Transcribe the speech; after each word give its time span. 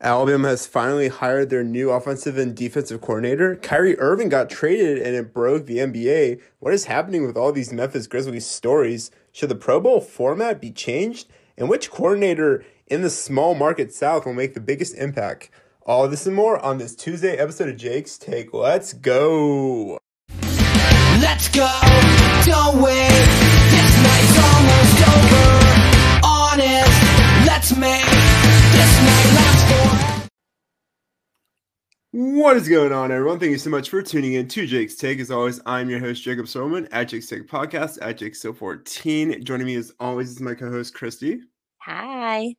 Alabama 0.00 0.48
has 0.48 0.66
finally 0.66 1.08
hired 1.08 1.50
their 1.50 1.62
new 1.62 1.90
offensive 1.90 2.36
and 2.36 2.54
defensive 2.54 3.00
coordinator. 3.00 3.56
Kyrie 3.56 3.98
Irving 3.98 4.28
got 4.28 4.50
traded 4.50 4.98
and 4.98 5.14
it 5.14 5.32
broke 5.32 5.66
the 5.66 5.78
NBA. 5.78 6.40
What 6.58 6.74
is 6.74 6.86
happening 6.86 7.26
with 7.26 7.36
all 7.36 7.52
these 7.52 7.72
Memphis 7.72 8.06
Grizzlies 8.06 8.46
stories? 8.46 9.10
Should 9.32 9.50
the 9.50 9.54
Pro 9.54 9.80
Bowl 9.80 10.00
format 10.00 10.60
be 10.60 10.72
changed? 10.72 11.28
And 11.56 11.68
which 11.68 11.90
coordinator 11.90 12.64
in 12.88 13.02
the 13.02 13.10
small 13.10 13.54
market 13.54 13.92
South 13.92 14.26
will 14.26 14.34
make 14.34 14.54
the 14.54 14.60
biggest 14.60 14.96
impact? 14.96 15.50
All 15.86 16.08
this 16.08 16.26
and 16.26 16.34
more 16.34 16.58
on 16.58 16.78
this 16.78 16.96
Tuesday 16.96 17.36
episode 17.36 17.68
of 17.68 17.76
Jake's 17.76 18.18
Take. 18.18 18.52
Let's 18.52 18.92
go. 18.92 19.98
Let's 21.20 21.48
go, 21.48 21.70
don't 22.44 22.82
wait. 22.82 23.08
This 23.70 24.02
night's 24.02 24.38
almost 24.42 25.08
over. 25.08 26.20
Honest, 26.24 27.46
let's 27.46 27.76
make 27.76 28.23
What 32.16 32.56
is 32.56 32.68
going 32.68 32.92
on, 32.92 33.10
everyone? 33.10 33.40
Thank 33.40 33.50
you 33.50 33.58
so 33.58 33.70
much 33.70 33.90
for 33.90 34.00
tuning 34.00 34.34
in 34.34 34.46
to 34.46 34.68
Jake's 34.68 34.94
Take. 34.94 35.18
As 35.18 35.32
always, 35.32 35.60
I'm 35.66 35.90
your 35.90 35.98
host, 35.98 36.22
Jacob 36.22 36.46
Sorman 36.46 36.86
at 36.92 37.08
Jake's 37.08 37.26
Take 37.26 37.48
Podcast 37.48 37.98
at 38.02 38.18
Jake 38.18 38.36
So 38.36 38.52
14. 38.52 39.42
Joining 39.42 39.66
me 39.66 39.74
as 39.74 39.92
always 39.98 40.30
is 40.30 40.40
my 40.40 40.54
co-host 40.54 40.94
Christy. 40.94 41.40
Hi. 41.78 42.54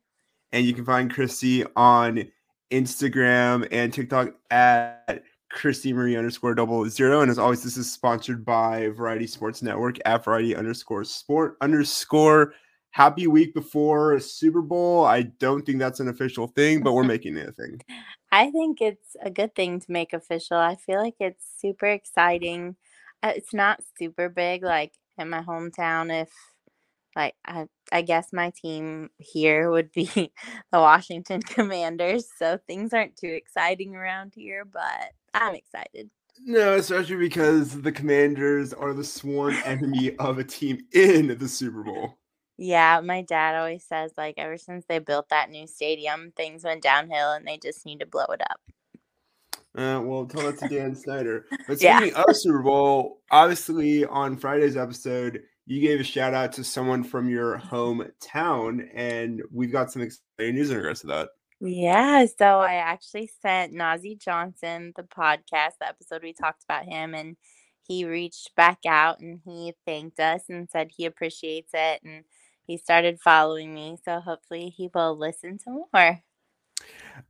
And 0.52 0.66
you 0.66 0.74
can 0.74 0.84
find 0.84 1.10
Christy 1.10 1.64
on 1.74 2.30
Instagram 2.70 3.66
and 3.72 3.94
TikTok 3.94 4.34
at 4.50 5.22
Christy 5.50 5.94
Marie 5.94 6.18
underscore 6.18 6.54
double 6.54 6.86
zero. 6.90 7.22
And 7.22 7.30
as 7.30 7.38
always, 7.38 7.62
this 7.62 7.78
is 7.78 7.90
sponsored 7.90 8.44
by 8.44 8.88
Variety 8.88 9.26
Sports 9.26 9.62
Network 9.62 9.96
at 10.04 10.22
Variety 10.22 10.54
underscore 10.54 11.04
sport 11.04 11.56
underscore. 11.62 12.52
Happy 12.90 13.26
week 13.26 13.54
before 13.54 14.20
Super 14.20 14.60
Bowl. 14.60 15.06
I 15.06 15.22
don't 15.22 15.64
think 15.64 15.78
that's 15.78 16.00
an 16.00 16.08
official 16.08 16.48
thing, 16.48 16.82
but 16.82 16.92
we're 16.92 17.04
making 17.14 17.38
it 17.38 17.48
a 17.48 17.52
thing. 17.52 17.80
I 18.32 18.50
think 18.50 18.80
it's 18.80 19.16
a 19.22 19.30
good 19.30 19.54
thing 19.54 19.80
to 19.80 19.92
make 19.92 20.12
official. 20.12 20.56
I 20.58 20.76
feel 20.76 21.00
like 21.00 21.16
it's 21.20 21.44
super 21.58 21.86
exciting. 21.86 22.76
Uh, 23.22 23.32
It's 23.36 23.54
not 23.54 23.80
super 23.98 24.28
big 24.28 24.62
like 24.62 24.92
in 25.18 25.30
my 25.30 25.42
hometown 25.42 26.22
if 26.22 26.30
like 27.16 27.34
I, 27.46 27.66
I 27.92 28.02
guess 28.02 28.32
my 28.32 28.52
team 28.62 29.10
here 29.18 29.70
would 29.70 29.90
be 29.92 30.06
the 30.72 30.80
Washington 30.80 31.42
Commanders, 31.46 32.28
so 32.38 32.58
things 32.66 32.92
aren't 32.92 33.16
too 33.16 33.28
exciting 33.28 33.96
around 33.96 34.32
here, 34.36 34.64
but 34.64 35.12
I'm 35.34 35.54
excited. 35.54 36.10
No, 36.38 36.76
especially 36.76 37.16
because 37.16 37.80
the 37.82 37.92
Commanders 37.92 38.72
are 38.72 38.92
the 38.94 39.04
sworn 39.04 39.54
enemy 39.64 40.16
of 40.16 40.38
a 40.38 40.44
team 40.44 40.86
in 40.92 41.36
the 41.38 41.48
Super 41.48 41.82
Bowl. 41.82 42.18
Yeah, 42.58 43.00
my 43.00 43.22
dad 43.22 43.54
always 43.54 43.84
says 43.84 44.12
like 44.16 44.34
ever 44.38 44.56
since 44.56 44.86
they 44.88 44.98
built 44.98 45.28
that 45.28 45.50
new 45.50 45.66
stadium, 45.66 46.32
things 46.36 46.64
went 46.64 46.82
downhill 46.82 47.32
and 47.32 47.46
they 47.46 47.58
just 47.58 47.84
need 47.84 48.00
to 48.00 48.06
blow 48.06 48.24
it 48.30 48.40
up. 48.40 48.60
Uh, 49.76 50.00
well, 50.02 50.24
tell 50.24 50.42
that 50.44 50.58
to 50.58 50.68
Dan 50.68 50.94
Snyder. 50.94 51.46
But 51.66 51.80
Yeah. 51.82 51.98
speaking 51.98 52.14
of 52.16 52.34
Super 52.34 52.62
Bowl, 52.62 53.20
obviously 53.30 54.06
on 54.06 54.36
Friday's 54.36 54.76
episode, 54.76 55.42
you 55.66 55.80
gave 55.80 56.00
a 56.00 56.04
shout 56.04 56.32
out 56.32 56.52
to 56.54 56.64
someone 56.64 57.04
from 57.04 57.28
your 57.28 57.58
hometown, 57.58 58.88
and 58.94 59.42
we've 59.52 59.72
got 59.72 59.90
some 59.90 60.00
exciting 60.02 60.54
news 60.54 60.70
in 60.70 60.78
regards 60.78 61.00
to 61.02 61.08
that. 61.08 61.28
Yeah, 61.60 62.26
so 62.38 62.60
I 62.60 62.74
actually 62.74 63.30
sent 63.42 63.74
Nazeeh 63.74 64.18
Johnson 64.20 64.92
the 64.96 65.02
podcast, 65.02 65.78
the 65.80 65.88
episode 65.88 66.22
we 66.22 66.32
talked 66.32 66.64
about 66.64 66.84
him, 66.84 67.14
and 67.14 67.36
he 67.86 68.04
reached 68.04 68.54
back 68.56 68.80
out 68.86 69.20
and 69.20 69.40
he 69.44 69.74
thanked 69.86 70.20
us 70.20 70.42
and 70.48 70.68
said 70.68 70.90
he 70.90 71.04
appreciates 71.06 71.70
it 71.72 72.00
and 72.04 72.24
he 72.66 72.76
started 72.76 73.20
following 73.20 73.74
me. 73.74 73.96
So 74.04 74.20
hopefully 74.20 74.74
he 74.76 74.90
will 74.94 75.16
listen 75.16 75.58
to 75.58 75.86
more. 75.92 76.20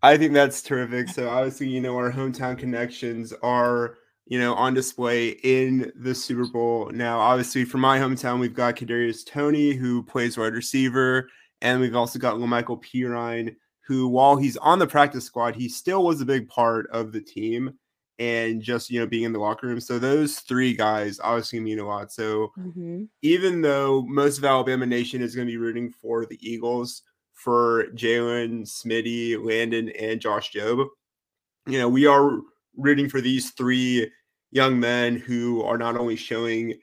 I 0.03 0.17
think 0.17 0.33
that's 0.33 0.63
terrific. 0.63 1.09
So 1.09 1.29
obviously, 1.29 1.69
you 1.69 1.81
know, 1.81 1.97
our 1.97 2.11
hometown 2.11 2.59
connections 2.59 3.33
are, 3.43 3.99
you 4.27 4.39
know, 4.39 4.55
on 4.55 4.75
display 4.75 5.29
in 5.29 5.93
the 5.95 6.15
Super 6.15 6.47
Bowl. 6.47 6.91
Now, 6.93 7.21
obviously, 7.21 7.65
for 7.65 7.79
my 7.79 7.99
hometown, 7.99 8.41
we've 8.41 8.55
got 8.55 8.77
Kadarius 8.77 9.25
Toney, 9.25 9.73
who 9.73 10.03
plays 10.03 10.37
wide 10.37 10.55
receiver, 10.55 11.29
and 11.61 11.81
we've 11.81 11.95
also 11.95 12.19
got 12.19 12.41
Michael 12.41 12.79
Pirine, 12.79 13.55
who, 13.87 14.09
while 14.09 14.37
he's 14.37 14.57
on 14.57 14.81
the 14.81 14.87
practice 14.87 15.25
squad, 15.25 15.55
he 15.55 15.69
still 15.69 16.05
was 16.05 16.21
a 16.21 16.27
big 16.27 16.49
part 16.49 16.89
of 16.91 17.13
the 17.13 17.21
team 17.21 17.79
and 18.19 18.63
just 18.63 18.91
you 18.91 19.01
know 19.01 19.07
being 19.07 19.25
in 19.25 19.33
the 19.33 19.39
locker 19.39 19.67
room. 19.67 19.81
So 19.81 19.99
those 19.99 20.39
three 20.39 20.75
guys 20.75 21.21
obviously 21.23 21.61
mean 21.61 21.79
a 21.79 21.87
lot. 21.87 22.13
So 22.13 22.53
Mm-hmm. 22.59 23.05
even 23.23 23.61
though 23.61 24.03
most 24.03 24.39
of 24.39 24.45
Alabama 24.45 24.87
Nation 24.87 25.21
is 25.21 25.35
going 25.35 25.47
to 25.47 25.53
be 25.53 25.59
rooting 25.59 25.91
for 25.91 26.25
the 26.27 26.39
Eagles 26.41 27.03
for 27.33 27.87
Jalen, 27.95 28.63
Smitty, 28.63 29.43
Landon, 29.45 29.91
and 29.91 30.21
Josh 30.21 30.53
Jobe, 30.53 30.87
you 31.67 31.79
know, 31.79 31.89
we 31.89 32.07
are 32.07 32.41
rooting 32.77 33.09
for 33.09 33.21
these 33.21 33.51
three 33.51 34.11
young 34.53 34.81
men 34.81 35.17
who 35.17 35.63
are 35.63 35.77
not 35.77 35.97
only 35.97 36.17
showing 36.17 36.75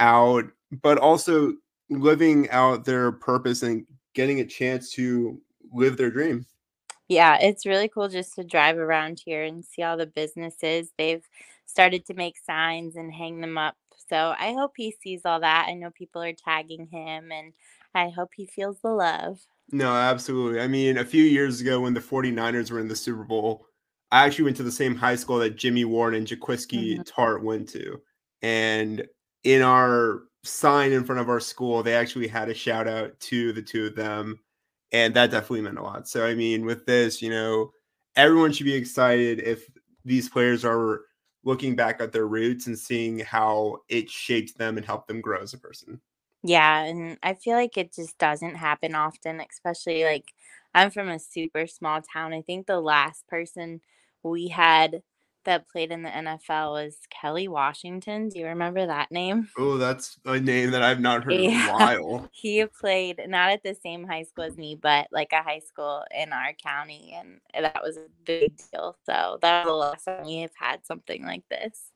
out, 0.00 0.44
but 0.82 0.98
also 0.98 1.54
living 1.88 2.50
out 2.50 2.84
their 2.84 3.12
purpose 3.12 3.62
and 3.62 3.86
getting 4.14 4.40
a 4.40 4.44
chance 4.46 4.92
to 4.92 5.40
live 5.72 5.96
their 5.96 6.10
dream. 6.10 6.44
Yeah, 7.12 7.36
it's 7.40 7.66
really 7.66 7.88
cool 7.88 8.08
just 8.08 8.34
to 8.36 8.44
drive 8.44 8.78
around 8.78 9.20
here 9.24 9.42
and 9.44 9.64
see 9.64 9.82
all 9.82 9.96
the 9.98 10.06
businesses. 10.06 10.90
They've 10.96 11.24
started 11.66 12.06
to 12.06 12.14
make 12.14 12.38
signs 12.38 12.96
and 12.96 13.12
hang 13.12 13.40
them 13.40 13.58
up. 13.58 13.76
So 14.08 14.34
I 14.38 14.52
hope 14.54 14.72
he 14.76 14.92
sees 15.02 15.22
all 15.24 15.40
that. 15.40 15.66
I 15.68 15.74
know 15.74 15.90
people 15.90 16.22
are 16.22 16.32
tagging 16.32 16.86
him 16.86 17.30
and 17.30 17.52
I 17.94 18.08
hope 18.10 18.30
he 18.34 18.46
feels 18.46 18.80
the 18.80 18.90
love. 18.90 19.40
No, 19.70 19.92
absolutely. 19.94 20.60
I 20.60 20.66
mean, 20.68 20.98
a 20.98 21.04
few 21.04 21.22
years 21.24 21.60
ago 21.60 21.80
when 21.80 21.94
the 21.94 22.00
49ers 22.00 22.70
were 22.70 22.80
in 22.80 22.88
the 22.88 22.96
Super 22.96 23.24
Bowl, 23.24 23.66
I 24.10 24.24
actually 24.26 24.44
went 24.44 24.56
to 24.58 24.62
the 24.62 24.72
same 24.72 24.94
high 24.94 25.16
school 25.16 25.38
that 25.38 25.56
Jimmie 25.56 25.84
Ward 25.84 26.14
and 26.14 26.26
Jaquiski 26.26 26.98
Mhm. 26.98 27.04
Tartt 27.04 27.42
went 27.42 27.68
to. 27.70 28.00
And 28.42 29.06
in 29.44 29.62
our 29.62 30.24
sign 30.44 30.92
in 30.92 31.04
front 31.04 31.20
of 31.20 31.28
our 31.28 31.40
school, 31.40 31.82
they 31.82 31.94
actually 31.94 32.28
had 32.28 32.48
a 32.48 32.54
shout 32.54 32.86
out 32.88 33.18
to 33.20 33.52
the 33.52 33.62
two 33.62 33.86
of 33.86 33.94
them. 33.96 34.40
And 34.92 35.14
that 35.14 35.30
definitely 35.30 35.62
meant 35.62 35.78
a 35.78 35.82
lot. 35.82 36.08
So, 36.08 36.24
I 36.26 36.34
mean, 36.34 36.66
with 36.66 36.84
this, 36.86 37.22
you 37.22 37.30
know, 37.30 37.72
everyone 38.16 38.52
should 38.52 38.66
be 38.66 38.74
excited 38.74 39.40
if 39.40 39.66
these 40.04 40.28
players 40.28 40.64
are 40.64 41.00
looking 41.44 41.74
back 41.74 42.00
at 42.00 42.12
their 42.12 42.26
roots 42.26 42.66
and 42.66 42.78
seeing 42.78 43.18
how 43.20 43.78
it 43.88 44.10
shaped 44.10 44.58
them 44.58 44.76
and 44.76 44.86
helped 44.86 45.08
them 45.08 45.20
grow 45.20 45.40
as 45.40 45.54
a 45.54 45.58
person. 45.58 46.00
Yeah, 46.42 46.82
and 46.84 47.18
I 47.22 47.34
feel 47.34 47.54
like 47.56 47.76
it 47.76 47.92
just 47.94 48.18
doesn't 48.18 48.56
happen 48.56 48.94
often, 48.94 49.40
especially 49.40 50.04
like 50.04 50.32
I'm 50.74 50.90
from 50.90 51.08
a 51.08 51.18
super 51.18 51.66
small 51.66 52.00
town. 52.02 52.32
I 52.32 52.42
think 52.42 52.66
the 52.66 52.80
last 52.80 53.26
person 53.28 53.80
we 54.24 54.48
had 54.48 55.02
that 55.44 55.68
played 55.68 55.90
in 55.90 56.02
the 56.02 56.08
NFL 56.08 56.72
was 56.72 56.96
Kelly 57.10 57.48
Washington. 57.48 58.28
Do 58.28 58.38
you 58.38 58.46
remember 58.46 58.86
that 58.86 59.10
name? 59.10 59.48
Oh, 59.58 59.78
that's 59.78 60.18
a 60.24 60.38
name 60.40 60.70
that 60.72 60.82
I've 60.82 61.00
not 61.00 61.24
heard 61.24 61.34
in 61.34 61.52
a 61.52 61.72
while. 61.72 62.28
He 62.32 62.64
played 62.66 63.20
not 63.28 63.50
at 63.50 63.62
the 63.62 63.74
same 63.74 64.06
high 64.06 64.24
school 64.24 64.44
as 64.44 64.56
me, 64.56 64.78
but 64.80 65.08
like 65.12 65.32
a 65.32 65.42
high 65.42 65.60
school 65.60 66.04
in 66.16 66.32
our 66.32 66.52
county, 66.54 67.16
and 67.18 67.40
that 67.64 67.82
was 67.82 67.96
a 67.96 68.06
big 68.24 68.56
deal. 68.72 68.96
So 69.04 69.38
that 69.42 69.64
was 69.64 69.70
the 69.70 69.74
last 69.74 70.04
time 70.04 70.26
we 70.26 70.38
have 70.38 70.50
had 70.58 70.84
something 70.86 71.24
like 71.24 71.44
this. 71.48 71.90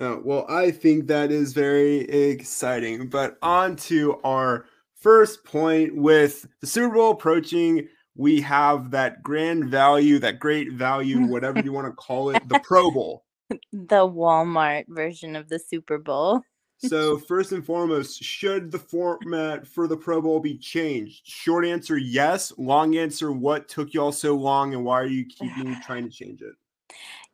Uh, 0.00 0.16
well, 0.22 0.46
I 0.48 0.70
think 0.70 1.06
that 1.08 1.30
is 1.30 1.52
very 1.52 2.00
exciting. 2.08 3.08
But 3.08 3.36
on 3.42 3.76
to 3.76 4.20
our 4.24 4.66
first 4.94 5.44
point 5.44 5.94
with 5.96 6.46
the 6.60 6.66
Super 6.66 6.94
Bowl 6.94 7.10
approaching, 7.10 7.88
we 8.14 8.40
have 8.42 8.90
that 8.90 9.22
grand 9.22 9.66
value, 9.66 10.18
that 10.18 10.38
great 10.38 10.72
value, 10.72 11.20
whatever 11.26 11.60
you 11.60 11.72
want 11.72 11.86
to 11.86 11.92
call 11.92 12.30
it, 12.30 12.46
the 12.48 12.60
Pro 12.60 12.90
Bowl. 12.90 13.24
The 13.72 14.08
Walmart 14.08 14.84
version 14.88 15.36
of 15.36 15.48
the 15.48 15.58
Super 15.58 15.98
Bowl. 15.98 16.42
So, 16.78 17.16
first 17.16 17.52
and 17.52 17.64
foremost, 17.64 18.22
should 18.24 18.72
the 18.72 18.78
format 18.78 19.66
for 19.66 19.86
the 19.86 19.96
Pro 19.96 20.20
Bowl 20.20 20.40
be 20.40 20.58
changed? 20.58 21.20
Short 21.24 21.64
answer, 21.64 21.96
yes. 21.96 22.52
Long 22.58 22.96
answer, 22.96 23.30
what 23.30 23.68
took 23.68 23.94
y'all 23.94 24.10
so 24.10 24.34
long 24.34 24.74
and 24.74 24.84
why 24.84 25.00
are 25.00 25.06
you 25.06 25.24
keeping 25.26 25.76
trying 25.86 26.04
to 26.04 26.10
change 26.10 26.42
it? 26.42 26.54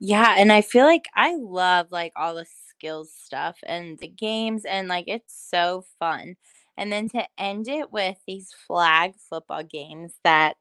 Yeah, 0.01 0.35
and 0.37 0.53
I 0.53 0.61
feel 0.61 0.85
like 0.85 1.07
I 1.15 1.37
love 1.37 1.87
like 1.91 2.13
all 2.15 2.35
the 2.35 2.47
skills 2.69 3.11
stuff 3.13 3.59
and 3.65 3.99
the 3.99 4.09
games 4.09 4.65
and 4.65 4.87
like 4.87 5.07
it's 5.09 5.35
so 5.51 5.85
fun. 5.99 6.37
And 6.79 6.93
then 6.93 7.11
to 7.11 7.29
end 7.39 7.69
it 7.69 7.93
with 7.93 8.19
these 8.27 8.53
flag 8.55 9.17
football 9.17 9.65
games 9.65 10.15
that 10.25 10.57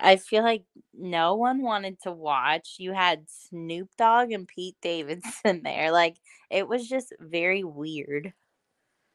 I 0.00 0.16
feel 0.16 0.42
like 0.44 0.64
no 0.94 1.36
one 1.36 1.62
wanted 1.62 2.00
to 2.02 2.12
watch. 2.12 2.76
You 2.78 2.92
had 2.94 3.30
Snoop 3.30 3.90
Dogg 3.98 4.32
and 4.32 4.48
Pete 4.48 4.76
Davidson 4.82 5.62
there. 5.64 5.92
Like 5.92 6.18
it 6.50 6.68
was 6.68 6.88
just 6.88 7.14
very 7.20 7.64
weird. 7.64 8.34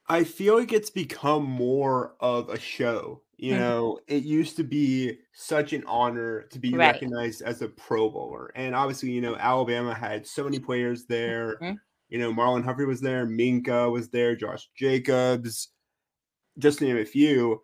I 0.08 0.24
feel 0.24 0.58
like 0.58 0.72
it's 0.72 0.90
become 0.90 1.44
more 1.44 2.16
of 2.22 2.50
a 2.50 2.60
show. 2.60 3.24
You 3.38 3.56
Mhm. 3.56 3.58
know, 3.58 4.00
it 4.08 4.24
used 4.24 4.56
to 4.58 4.64
be 4.64 5.20
such 5.34 5.74
an 5.74 5.84
honor 5.86 6.44
to 6.44 6.60
be 6.60 6.78
Right. 6.78 6.78
recognized 6.78 7.42
as 7.42 7.62
a 7.62 7.68
Pro 7.70 8.10
Bowler. 8.10 8.52
And 8.56 8.74
obviously, 8.74 9.12
you 9.12 9.22
know, 9.22 9.36
Alabama 9.36 9.94
had 9.94 10.26
so 10.26 10.44
many 10.46 10.60
players 10.60 11.06
there. 11.06 11.62
Mhm. 11.62 11.78
You 12.10 12.20
know, 12.20 12.32
Marlon 12.34 12.64
Humphrey 12.64 12.86
was 12.86 13.02
there, 13.02 13.28
Minkah 13.28 13.92
was 13.92 14.10
there, 14.10 14.36
Josh 14.36 14.70
Jacobs, 14.76 15.74
just 16.57 16.80
to 16.80 16.86
name 16.86 16.98
a 16.98 17.06
few. 17.06 17.63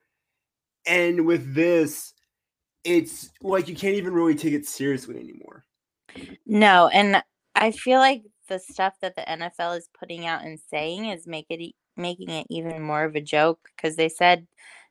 And 0.85 1.25
with 1.25 1.53
this, 1.53 2.13
it's 2.83 3.29
like 3.41 3.67
you 3.67 3.75
can't 3.75 3.95
even 3.95 4.13
really 4.13 4.35
take 4.35 4.53
it 4.53 4.65
seriously 4.65 5.17
anymore. 5.17 5.63
No, 6.45 6.87
and 6.89 7.23
I 7.55 7.71
feel 7.71 7.99
like 7.99 8.23
the 8.49 8.59
stuff 8.59 8.95
that 9.01 9.15
the 9.15 9.21
NFL 9.21 9.77
is 9.77 9.89
putting 9.97 10.25
out 10.25 10.43
and 10.43 10.59
saying 10.59 11.05
is 11.05 11.25
make 11.25 11.47
it 11.49 11.73
making 11.95 12.29
it 12.29 12.47
even 12.49 12.81
more 12.81 13.03
of 13.03 13.15
a 13.15 13.21
joke 13.21 13.59
because 13.75 13.95
they 13.95 14.09
said 14.09 14.47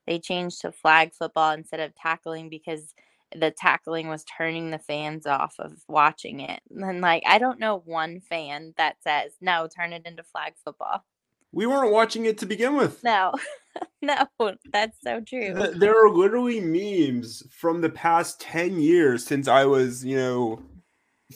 they 0.07 0.19
changed 0.19 0.61
to 0.61 0.73
flag 0.73 1.13
football 1.13 1.53
instead 1.53 1.81
of 1.81 1.95
tackling 1.95 2.49
because 2.49 2.95
the 3.35 3.51
tackling 3.51 4.09
was 4.09 4.25
turning 4.25 4.71
the 4.71 4.79
fans 4.79 5.27
off 5.27 5.55
of 5.59 5.73
watching 5.89 6.41
it. 6.41 6.61
And 6.71 7.01
like 7.01 7.23
I 7.27 7.39
don't 7.39 7.61
know 7.61 7.83
one 7.85 8.21
fan 8.21 8.75
that 8.77 8.97
says 9.03 9.33
no, 9.41 9.69
turn 9.69 9.93
it 9.93 10.07
into 10.07 10.23
flag 10.23 10.55
football. 10.65 11.05
We 11.53 11.67
weren't 11.67 11.93
watching 11.93 12.25
it 12.25 12.39
to 12.39 12.47
begin 12.47 12.77
with. 12.77 13.03
No, 13.05 13.33
no, 14.03 14.27
that's 14.73 14.99
so 15.03 15.21
true. 15.21 15.55
There 15.75 16.05
are 16.05 16.11
literally 16.11 16.61
memes 16.61 17.43
from 17.51 17.81
the 17.81 17.91
past 17.91 18.41
10 18.41 18.81
years 18.81 19.25
since 19.25 19.49
I 19.49 19.65
was, 19.67 20.05
you 20.05 20.17
know, 20.17 20.63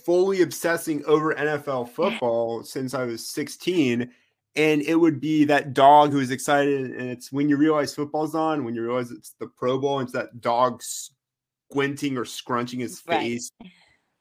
fully 0.05 0.43
obsessing 0.43 1.05
over 1.05 1.35
NFL 1.35 1.91
football 1.91 2.63
since 2.63 2.95
I 2.95 3.05
was 3.05 3.27
16. 3.29 4.11
And 4.57 4.83
it 4.83 4.95
would 4.95 5.21
be 5.21 5.45
that 5.45 5.75
dog 5.75 6.13
who 6.13 6.21
is 6.21 6.31
excited. 6.31 6.93
And 6.93 7.11
it's 7.11 7.31
when 7.31 7.49
you 7.51 7.59
realize 7.59 7.95
football's 7.95 8.35
on, 8.35 8.65
when 8.65 8.75
you 8.75 8.83
realize 8.83 9.11
it's 9.11 9.35
the 9.39 9.49
Pro 9.49 9.79
Bowl, 9.79 9.99
and 9.99 10.07
it's 10.07 10.15
that 10.15 10.41
dog 10.41 10.83
squinting 11.71 12.17
or 12.17 12.25
scrunching 12.25 12.81
his 12.81 13.03
Right. 13.07 13.21
face. 13.21 13.51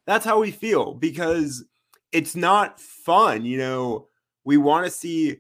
That's 0.06 0.26
how 0.26 0.42
we 0.42 0.52
feel 0.52 0.94
because 0.94 1.64
it's 2.12 2.36
not 2.36 2.82
fun. 2.82 3.46
You 3.46 3.58
know, 3.58 4.08
we 4.44 4.58
want 4.58 4.86
to 4.86 4.92
see 4.92 5.38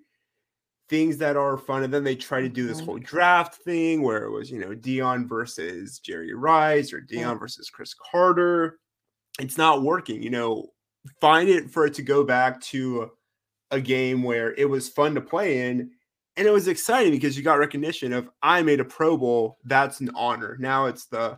things 0.90 1.18
that 1.18 1.36
are 1.36 1.58
fun. 1.58 1.84
And 1.84 1.94
then 1.94 2.04
they 2.04 2.16
try 2.16 2.42
to 2.42 2.50
do 2.50 2.68
this 2.68 2.82
Mhm. 2.82 2.86
whole 2.86 3.00
draft 3.00 3.56
thing 3.64 4.02
where 4.02 4.24
it 4.24 4.32
was, 4.32 4.52
you 4.52 4.60
know, 4.60 4.76
Deion 4.76 5.28
versus 5.28 6.00
Jerry 6.00 6.34
Rice 6.34 6.94
or 6.94 7.02
Deion 7.02 7.40
versus 7.40 7.70
Cris 7.70 7.94
Carter. 7.94 8.80
It's 9.40 9.58
not 9.58 9.82
working. 9.84 10.22
You 10.22 10.30
know, 10.30 10.68
find 11.20 11.50
it 11.50 11.72
for 11.72 11.86
it 11.86 11.94
to 11.96 12.02
go 12.04 12.24
back 12.24 12.62
to 12.62 13.12
a 13.72 13.82
game 13.82 14.22
where 14.24 14.54
it 14.56 14.70
was 14.70 14.90
fun 14.90 15.16
to 15.16 15.22
play 15.22 15.68
in 15.70 15.92
and 16.38 16.48
it 16.48 16.52
was 16.52 16.68
exciting 16.68 17.12
because 17.12 17.36
you 17.38 17.44
got 17.44 17.60
recognition 17.60 18.14
of 18.14 18.30
I 18.42 18.62
made 18.62 18.80
a 18.80 18.86
Pro 18.86 19.18
Bowl. 19.18 19.58
That's 19.64 20.02
an 20.02 20.12
honor. 20.16 20.58
Now 20.60 20.86
it's 20.86 21.06
the 21.06 21.38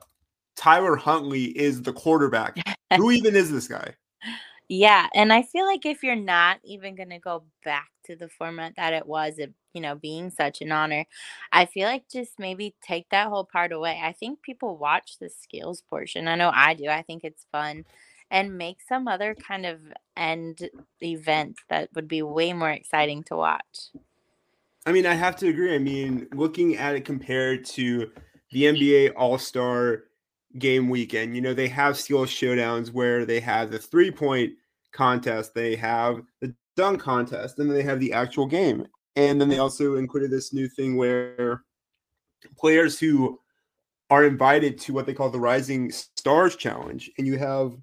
Tyler 0.56 0.96
Huntley 0.96 1.46
is 1.58 1.82
the 1.84 1.94
quarterback. 1.94 2.58
Who 2.98 3.12
even 3.12 3.36
is 3.36 3.52
this 3.52 3.68
guy? 3.68 3.96
Yeah, 4.70 5.08
and 5.14 5.32
I 5.32 5.44
feel 5.44 5.66
like 5.66 5.86
if 5.86 6.04
you're 6.04 6.16
not 6.16 6.60
even 6.64 6.96
going 6.96 7.12
to 7.12 7.20
go 7.20 7.44
back 7.64 7.90
to 8.06 8.18
the 8.18 8.28
format 8.28 8.74
that 8.76 8.94
it 8.94 9.08
was, 9.08 9.40
it, 9.40 9.54
you 9.74 9.80
know, 9.80 9.96
being 9.96 10.30
such 10.30 10.62
an 10.62 10.74
honor, 10.74 11.06
I 11.54 11.66
feel 11.66 11.88
like 11.88 12.10
just 12.12 12.38
maybe 12.38 12.76
take 12.82 13.10
that 13.10 13.28
whole 13.28 13.46
part 13.46 13.72
away. 13.72 14.02
I 14.04 14.12
think 14.12 14.42
people 14.42 14.78
watch 14.78 15.20
the 15.20 15.30
skills 15.30 15.82
portion. 15.90 16.28
I 16.28 16.36
know 16.36 16.52
I 16.54 16.74
do. 16.74 16.88
I 16.88 17.02
think 17.02 17.24
it's 17.24 17.46
fun 17.52 17.86
and 18.30 18.58
make 18.58 18.80
some 18.82 19.08
other 19.08 19.36
kind 19.36 19.66
of 19.66 19.80
end 20.18 20.70
event 21.02 21.58
that 21.70 21.90
would 21.96 22.10
be 22.10 22.22
way 22.22 22.52
more 22.52 22.70
exciting 22.70 23.24
to 23.24 23.38
watch. 23.38 23.92
I 24.86 24.92
mean, 24.92 25.06
I 25.06 25.14
have 25.14 25.36
to 25.38 25.48
agree. 25.48 25.76
I 25.76 25.80
mean, 25.80 26.28
looking 26.34 26.78
at 26.78 26.96
it 26.96 27.06
compared 27.06 27.66
to 27.66 28.12
the 28.52 28.64
NBA 28.64 29.14
All 29.16 29.38
Star 29.38 30.04
game 30.60 30.90
weekend, 30.90 31.36
you 31.36 31.42
know, 31.42 31.54
they 31.54 31.68
have 31.68 31.98
skill 31.98 32.26
showdowns 32.26 32.92
where 32.92 33.26
they 33.26 33.40
have 33.40 33.72
the 33.72 33.80
three 33.80 34.12
point 34.12 34.54
contest, 34.92 35.54
they 35.54 35.76
have 35.76 36.22
the 36.42 36.54
dunk 36.76 37.02
contest, 37.02 37.60
and 37.60 37.70
then 37.70 37.78
they 37.78 37.84
have 37.84 38.00
the 38.00 38.14
actual 38.14 38.46
game. 38.46 38.86
And 39.16 39.42
then 39.42 39.50
they 39.50 39.58
also 39.58 39.96
included 39.96 40.32
this 40.32 40.54
new 40.54 40.68
thing 40.68 40.96
where 40.96 41.64
players 42.58 43.00
who 43.00 43.40
are 44.10 44.24
invited 44.24 44.78
to 44.80 44.94
what 44.94 45.06
they 45.06 45.14
call 45.14 45.30
the 45.30 45.40
Rising 45.40 45.92
Stars 45.92 46.56
Challenge, 46.56 47.10
and 47.18 47.28
you 47.28 47.38
have 47.38 47.74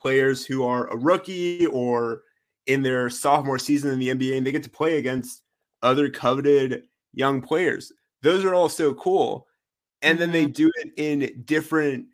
players 0.00 0.46
who 0.46 0.64
are 0.64 0.86
a 0.88 0.96
rookie 0.96 1.66
or 1.66 2.22
in 2.66 2.82
their 2.82 3.10
sophomore 3.10 3.58
season 3.58 3.90
in 3.92 3.98
the 3.98 4.08
NBA, 4.08 4.36
and 4.36 4.46
they 4.46 4.52
get 4.52 4.62
to 4.62 4.70
play 4.70 4.98
against 4.98 5.42
other 5.82 6.08
coveted 6.10 6.84
young 7.12 7.40
players. 7.40 7.92
Those 8.22 8.44
are 8.44 8.54
all 8.54 8.68
so 8.68 8.94
cool. 8.94 9.47
And 10.02 10.18
then 10.18 10.32
they 10.32 10.44
mm-hmm. 10.44 10.52
do 10.52 10.70
it 10.76 10.92
in 10.96 11.42
different 11.44 12.06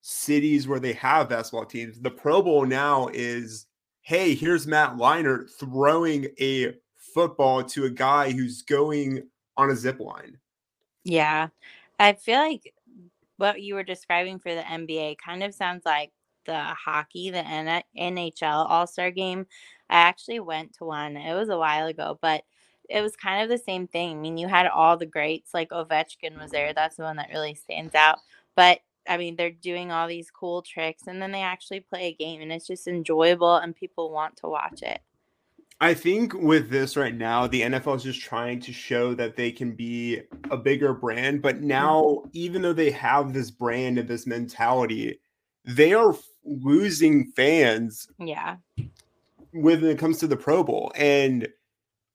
cities 0.00 0.68
where 0.68 0.80
they 0.80 0.92
have 0.94 1.28
basketball 1.28 1.64
teams. 1.64 2.00
The 2.00 2.10
Pro 2.10 2.42
Bowl 2.42 2.66
now 2.66 3.08
is 3.12 3.66
hey, 4.02 4.34
here's 4.34 4.66
Matt 4.66 4.96
Leinart 4.96 5.48
throwing 5.58 6.26
a 6.40 6.74
football 6.96 7.62
to 7.62 7.84
a 7.84 7.90
guy 7.90 8.32
who's 8.32 8.62
going 8.62 9.22
on 9.56 9.70
a 9.70 9.76
zip 9.76 10.00
line. 10.00 10.38
Yeah. 11.04 11.48
I 11.98 12.14
feel 12.14 12.38
like 12.38 12.74
what 13.36 13.62
you 13.62 13.74
were 13.74 13.84
describing 13.84 14.38
for 14.38 14.54
the 14.54 14.62
NBA 14.62 15.18
kind 15.18 15.42
of 15.42 15.54
sounds 15.54 15.82
like 15.84 16.10
the 16.46 16.58
hockey, 16.58 17.30
the 17.30 17.38
NHL 17.96 18.70
All 18.70 18.86
Star 18.86 19.10
game. 19.10 19.46
I 19.88 20.00
actually 20.00 20.40
went 20.40 20.74
to 20.78 20.84
one, 20.84 21.16
it 21.16 21.34
was 21.34 21.48
a 21.48 21.58
while 21.58 21.86
ago, 21.86 22.18
but 22.20 22.42
it 22.88 23.00
was 23.00 23.16
kind 23.16 23.42
of 23.42 23.48
the 23.48 23.62
same 23.62 23.86
thing. 23.86 24.18
I 24.18 24.20
mean, 24.20 24.36
you 24.36 24.48
had 24.48 24.66
all 24.66 24.96
the 24.96 25.06
greats, 25.06 25.54
like 25.54 25.70
Ovechkin 25.70 26.40
was 26.40 26.50
there. 26.50 26.72
That's 26.72 26.96
the 26.96 27.04
one 27.04 27.16
that 27.16 27.30
really 27.30 27.54
stands 27.54 27.94
out. 27.94 28.18
But 28.54 28.80
I 29.08 29.16
mean, 29.16 29.36
they're 29.36 29.50
doing 29.50 29.90
all 29.90 30.06
these 30.06 30.30
cool 30.30 30.62
tricks 30.62 31.04
and 31.06 31.20
then 31.20 31.32
they 31.32 31.42
actually 31.42 31.80
play 31.80 32.06
a 32.06 32.14
game 32.14 32.40
and 32.40 32.52
it's 32.52 32.66
just 32.66 32.86
enjoyable 32.86 33.56
and 33.56 33.74
people 33.74 34.10
want 34.10 34.36
to 34.38 34.48
watch 34.48 34.82
it. 34.82 35.00
I 35.80 35.94
think 35.94 36.32
with 36.34 36.70
this 36.70 36.96
right 36.96 37.14
now, 37.14 37.48
the 37.48 37.62
NFL 37.62 37.96
is 37.96 38.04
just 38.04 38.20
trying 38.20 38.60
to 38.60 38.72
show 38.72 39.14
that 39.14 39.34
they 39.34 39.50
can 39.50 39.72
be 39.72 40.20
a 40.48 40.56
bigger 40.56 40.92
brand. 40.92 41.42
But 41.42 41.56
mm-hmm. 41.56 41.66
now, 41.66 42.22
even 42.32 42.62
though 42.62 42.72
they 42.72 42.92
have 42.92 43.32
this 43.32 43.50
brand 43.50 43.98
and 43.98 44.08
this 44.08 44.24
mentality, 44.24 45.18
they 45.64 45.92
are 45.92 46.14
losing 46.44 47.32
fans 47.32 48.06
Yeah. 48.18 48.58
when 49.52 49.84
it 49.84 49.98
comes 49.98 50.18
to 50.18 50.28
the 50.28 50.36
Pro 50.36 50.62
Bowl. 50.62 50.92
And 50.94 51.48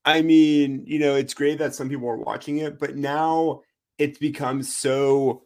I 0.08 0.22
mean, 0.22 0.84
you 0.86 0.98
know, 0.98 1.16
it's 1.16 1.34
great 1.34 1.58
that 1.58 1.74
some 1.74 1.90
people 1.90 2.08
are 2.08 2.16
watching 2.16 2.58
it, 2.58 2.78
but 2.78 2.96
now 2.96 3.60
it's 3.98 4.18
become 4.18 4.62
so 4.62 5.42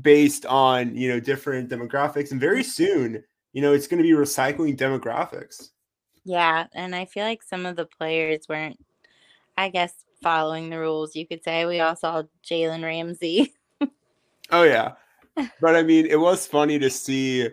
based 0.00 0.44
on, 0.44 0.96
you 0.96 1.08
know, 1.08 1.20
different 1.20 1.70
demographics. 1.70 2.32
And 2.32 2.40
very 2.40 2.62
mm. 2.62 2.66
soon, 2.66 3.24
you 3.52 3.62
know, 3.62 3.72
it's 3.72 3.86
going 3.86 3.98
to 3.98 4.02
be 4.02 4.10
recycling 4.10 4.76
demographics. 4.76 5.70
Yeah, 6.24 6.66
and 6.74 6.96
I 6.96 7.04
feel 7.04 7.24
like 7.24 7.44
some 7.44 7.64
of 7.64 7.76
the 7.76 7.86
players 7.86 8.48
weren't, 8.48 8.84
I 9.56 9.68
guess, 9.68 9.94
following 10.20 10.68
the 10.68 10.80
rules. 10.80 11.14
You 11.14 11.28
could 11.28 11.44
say 11.44 11.64
we 11.64 11.78
all 11.78 11.94
saw 11.94 12.24
Jalen 12.44 12.82
Ramsey. 12.82 13.54
Oh 14.50 14.64
yeah, 14.64 14.94
but 15.60 15.76
I 15.76 15.84
mean, 15.84 16.06
it 16.06 16.18
was 16.20 16.46
funny 16.46 16.80
to 16.80 16.90
see 16.90 17.48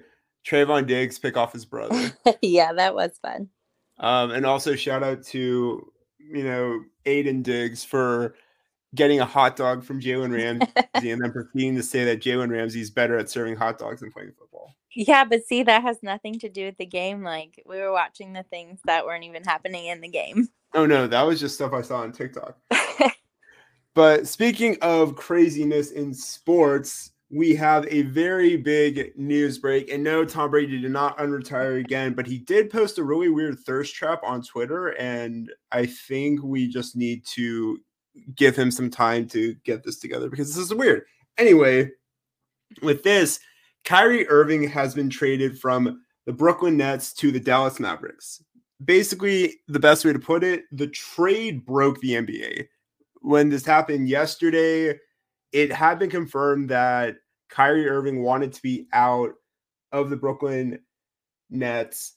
Trevon 0.46 0.88
Diggs 0.88 1.20
pick 1.20 1.38
off 1.38 1.54
his 1.54 1.66
brother, 1.66 2.12
yeah, 2.42 2.74
that 2.74 2.96
was 2.96 3.20
fun. 3.22 3.50
Um, 4.00 4.32
and 4.32 4.46
also 4.46 4.76
shout 4.76 5.04
out 5.04 5.24
to 5.28 5.92
you 6.18 6.44
know 6.44 6.82
Aiden 7.06 7.44
Diggs 7.44 7.84
for 7.84 8.36
getting 8.96 9.20
a 9.20 9.26
hot 9.26 9.56
dog 9.56 9.84
from 9.84 10.02
Jalen 10.02 10.34
Ramsey 10.34 11.12
and 11.12 11.22
then 11.22 11.32
proceeding 11.32 11.76
to 11.76 11.84
say 11.84 12.06
that 12.06 12.22
Jalen 12.22 12.52
Ramsey's 12.52 12.92
better 12.92 13.18
at 13.18 13.30
serving 13.30 13.56
hot 13.56 13.80
dogs 13.80 14.02
than 14.02 14.12
playing 14.12 14.34
football. 14.38 14.76
Yeah, 14.96 15.26
but 15.26 15.44
see, 15.44 15.64
that 15.64 15.82
has 15.82 15.98
nothing 16.04 16.38
to 16.40 16.50
do 16.50 16.66
with 16.66 16.78
the 16.78 16.86
game. 16.86 17.24
Like 17.24 17.64
we 17.66 17.78
were 17.78 17.92
watching 17.92 18.34
the 18.34 18.44
things 18.44 18.80
that 18.86 19.06
weren't 19.06 19.24
even 19.24 19.44
happening 19.44 19.88
in 19.88 20.02
the 20.02 20.10
game. 20.10 20.50
Oh 20.76 20.86
no, 20.86 21.08
that 21.08 21.24
was 21.24 21.40
just 21.40 21.56
stuff 21.56 21.74
I 21.74 21.82
saw 21.82 22.02
on 22.02 22.12
TikTok. 22.12 22.58
But 23.96 24.28
speaking 24.28 24.78
of 24.82 25.16
craziness 25.16 25.92
in 25.92 26.14
sports, 26.14 27.12
we 27.34 27.56
have 27.56 27.88
a 27.88 28.04
very 28.04 28.56
big 28.58 29.12
news 29.18 29.58
break. 29.58 29.90
And 29.92 30.04
no, 30.04 30.24
Tom 30.24 30.52
Brady 30.52 30.80
did 30.80 30.92
not 30.92 31.18
unretire 31.18 31.80
again, 31.80 32.14
but 32.14 32.28
he 32.28 32.38
did 32.38 32.70
post 32.70 32.98
a 32.98 33.04
really 33.04 33.30
weird 33.30 33.60
thirst 33.60 33.96
trap 33.96 34.22
on 34.24 34.44
Twitter. 34.44 34.90
And 34.90 35.52
I 35.72 35.86
think 35.86 36.44
we 36.44 36.68
just 36.68 36.96
need 36.96 37.26
to 37.34 37.80
give 38.36 38.56
him 38.56 38.70
some 38.70 38.90
time 38.90 39.28
to 39.30 39.56
get 39.66 39.84
this 39.84 40.00
together 40.00 40.30
because 40.30 40.54
this 40.54 40.66
is 40.66 40.74
weird. 40.74 41.04
Anyway, 41.38 41.90
with 42.82 43.04
this, 43.04 43.40
Kyrie 43.84 44.28
Irving 44.28 44.68
has 44.70 44.94
been 44.94 45.10
traded 45.10 45.60
from 45.60 46.02
the 46.26 46.34
Brooklyn 46.34 46.78
Nets 46.78 47.14
to 47.14 47.32
the 47.32 47.40
Dallas 47.40 47.80
Mavericks. 47.80 48.44
Basically, 48.86 49.56
the 49.68 49.80
best 49.80 50.06
way 50.06 50.14
to 50.14 50.20
put 50.20 50.44
it, 50.44 50.64
the 50.72 50.88
trade 50.88 51.66
broke 51.66 52.00
the 52.00 52.12
NBA 52.12 52.68
when 53.24 53.50
this 53.50 53.66
happened 53.66 54.10
yesterday, 54.10 55.00
it 55.54 55.72
had 55.72 55.98
been 55.98 56.10
confirmed 56.10 56.70
that 56.70 57.16
Kyrie 57.54 57.88
Irving 57.88 58.24
wanted 58.24 58.52
to 58.54 58.62
be 58.64 58.88
out 58.94 59.34
of 59.92 60.10
the 60.10 60.16
Brooklyn 60.16 60.80
Nets. 61.52 62.14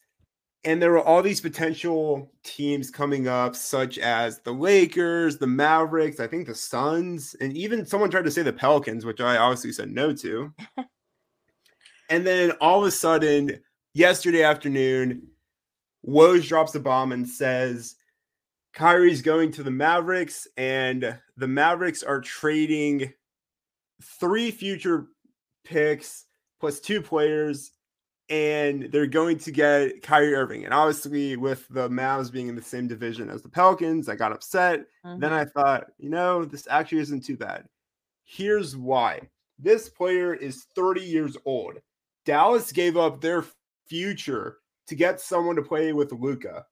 And 0.64 0.80
there 0.80 0.92
were 0.92 1.04
all 1.04 1.22
these 1.22 1.42
potential 1.42 2.32
teams 2.42 2.90
coming 2.90 3.28
up, 3.28 3.54
such 3.54 3.98
as 3.98 4.40
the 4.40 4.52
Lakers, 4.52 5.36
the 5.36 5.46
Mavericks, 5.46 6.20
I 6.20 6.26
think 6.26 6.46
the 6.46 6.54
Suns, 6.54 7.36
and 7.38 7.54
even 7.54 7.84
someone 7.84 8.10
tried 8.10 8.24
to 8.24 8.30
say 8.30 8.40
the 8.40 8.52
Pelicans, 8.52 9.04
which 9.04 9.20
I 9.20 9.36
obviously 9.36 9.72
said 9.72 9.90
no 9.90 10.14
to. 10.14 10.54
and 12.08 12.26
then 12.26 12.52
all 12.52 12.80
of 12.80 12.88
a 12.88 12.90
sudden, 12.90 13.60
yesterday 13.92 14.42
afternoon, 14.42 15.28
Woj 16.08 16.48
drops 16.48 16.74
a 16.74 16.80
bomb 16.80 17.12
and 17.12 17.28
says, 17.28 17.96
Kyrie's 18.72 19.20
going 19.20 19.52
to 19.52 19.62
the 19.62 19.70
Mavericks, 19.70 20.48
and 20.56 21.18
the 21.36 21.48
Mavericks 21.48 22.02
are 22.02 22.22
trading 22.22 23.12
three 24.02 24.50
future 24.50 25.08
picks 25.66 26.24
plus 26.60 26.80
two 26.80 27.02
players, 27.02 27.72
and 28.28 28.88
they're 28.90 29.06
going 29.06 29.38
to 29.38 29.50
get 29.50 30.02
Kyrie 30.02 30.34
Irving. 30.34 30.64
And 30.64 30.72
obviously, 30.72 31.36
with 31.36 31.66
the 31.68 31.88
Mavs 31.88 32.32
being 32.32 32.48
in 32.48 32.56
the 32.56 32.62
same 32.62 32.88
division 32.88 33.28
as 33.28 33.42
the 33.42 33.48
Pelicans, 33.48 34.08
I 34.08 34.16
got 34.16 34.32
upset. 34.32 34.80
Mm-hmm. 35.04 35.20
Then 35.20 35.32
I 35.32 35.44
thought, 35.44 35.86
you 35.98 36.08
know, 36.08 36.44
this 36.44 36.66
actually 36.70 37.02
isn't 37.02 37.24
too 37.24 37.36
bad. 37.36 37.66
Here's 38.24 38.76
why 38.76 39.28
this 39.58 39.88
player 39.88 40.34
is 40.34 40.66
30 40.74 41.00
years 41.00 41.36
old. 41.44 41.74
Dallas 42.24 42.72
gave 42.72 42.96
up 42.96 43.20
their 43.20 43.44
future 43.86 44.58
to 44.88 44.94
get 44.94 45.20
someone 45.20 45.56
to 45.56 45.62
play 45.62 45.92
with 45.92 46.12
Luka. 46.12 46.66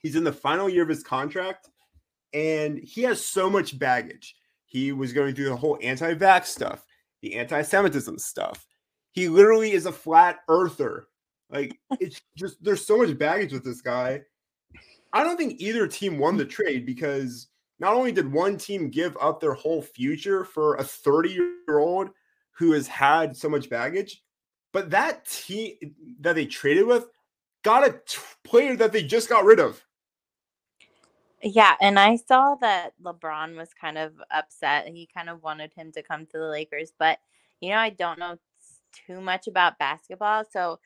He's 0.00 0.16
in 0.16 0.24
the 0.24 0.32
final 0.32 0.68
year 0.68 0.82
of 0.82 0.88
his 0.88 1.02
contract 1.02 1.68
and 2.32 2.78
he 2.78 3.02
has 3.02 3.24
so 3.24 3.48
much 3.48 3.78
baggage. 3.78 4.36
He 4.66 4.92
was 4.92 5.12
going 5.12 5.34
through 5.34 5.48
the 5.48 5.56
whole 5.56 5.78
anti 5.82 6.14
vax 6.14 6.46
stuff, 6.46 6.84
the 7.26 7.38
anti 7.38 7.62
Semitism 7.62 8.18
stuff. 8.18 8.66
He 9.12 9.28
literally 9.28 9.72
is 9.72 9.86
a 9.86 9.92
flat 9.92 10.38
earther. 10.48 11.06
Like, 11.50 11.78
it's 12.00 12.20
just, 12.36 12.62
there's 12.62 12.86
so 12.86 12.98
much 12.98 13.18
baggage 13.18 13.52
with 13.52 13.64
this 13.64 13.80
guy. 13.80 14.22
I 15.12 15.24
don't 15.24 15.36
think 15.36 15.60
either 15.60 15.86
team 15.86 16.18
won 16.18 16.36
the 16.36 16.44
trade 16.44 16.84
because 16.84 17.48
not 17.78 17.94
only 17.94 18.12
did 18.12 18.30
one 18.30 18.56
team 18.56 18.90
give 18.90 19.16
up 19.20 19.40
their 19.40 19.54
whole 19.54 19.82
future 19.82 20.44
for 20.44 20.76
a 20.76 20.84
30 20.84 21.30
year 21.30 21.78
old 21.78 22.10
who 22.52 22.72
has 22.72 22.86
had 22.86 23.36
so 23.36 23.48
much 23.48 23.70
baggage, 23.70 24.22
but 24.72 24.90
that 24.90 25.26
team 25.26 25.74
that 26.20 26.34
they 26.34 26.46
traded 26.46 26.86
with 26.86 27.06
got 27.62 27.86
a 27.86 27.92
t- 28.06 28.18
player 28.44 28.76
that 28.76 28.92
they 28.92 29.02
just 29.02 29.28
got 29.28 29.44
rid 29.44 29.58
of. 29.60 29.82
Yeah, 31.46 31.76
and 31.80 31.98
I 31.98 32.16
saw 32.16 32.56
that 32.56 32.94
LeBron 33.02 33.56
was 33.56 33.70
kind 33.72 33.98
of 33.98 34.14
upset. 34.32 34.88
He 34.88 35.08
kind 35.14 35.30
of 35.30 35.42
wanted 35.44 35.72
him 35.74 35.92
to 35.92 36.02
come 36.02 36.26
to 36.26 36.38
the 36.38 36.48
Lakers, 36.48 36.92
but 36.98 37.18
you 37.60 37.70
know, 37.70 37.76
I 37.78 37.90
don't 37.90 38.18
know 38.18 38.36
too 39.06 39.20
much 39.20 39.46
about 39.46 39.78
basketball. 39.78 40.44
So, 40.50 40.80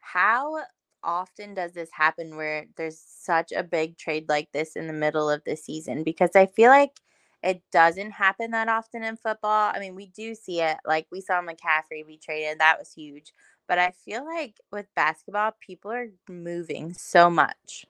how 0.00 0.62
often 1.04 1.54
does 1.54 1.72
this 1.74 1.90
happen 1.92 2.36
where 2.36 2.66
there's 2.76 2.98
such 3.00 3.52
a 3.52 3.62
big 3.62 3.98
trade 3.98 4.28
like 4.28 4.50
this 4.52 4.76
in 4.76 4.88
the 4.88 4.92
middle 4.94 5.30
of 5.30 5.44
the 5.44 5.56
season? 5.56 6.02
Because 6.04 6.30
I 6.34 6.46
feel 6.46 6.70
like 6.70 6.98
it 7.44 7.62
doesn't 7.72 8.12
happen 8.12 8.50
that 8.52 8.68
often 8.68 9.04
in 9.04 9.16
football. 9.16 9.72
I 9.74 9.78
mean, 9.80 9.94
we 9.94 10.06
do 10.06 10.34
see 10.34 10.60
it. 10.62 10.78
Like 10.86 11.06
we 11.12 11.20
saw 11.22 11.42
McCaffrey 11.42 12.06
be 12.06 12.18
traded, 12.18 12.58
that 12.60 12.78
was 12.80 12.92
huge. 12.92 13.32
But 13.68 13.78
I 13.78 13.92
feel 14.04 14.24
like 14.26 14.56
with 14.72 14.86
basketball, 14.96 15.52
people 15.60 15.92
are 15.92 16.08
moving 16.28 16.94
so 16.94 17.30
much. 17.30 17.86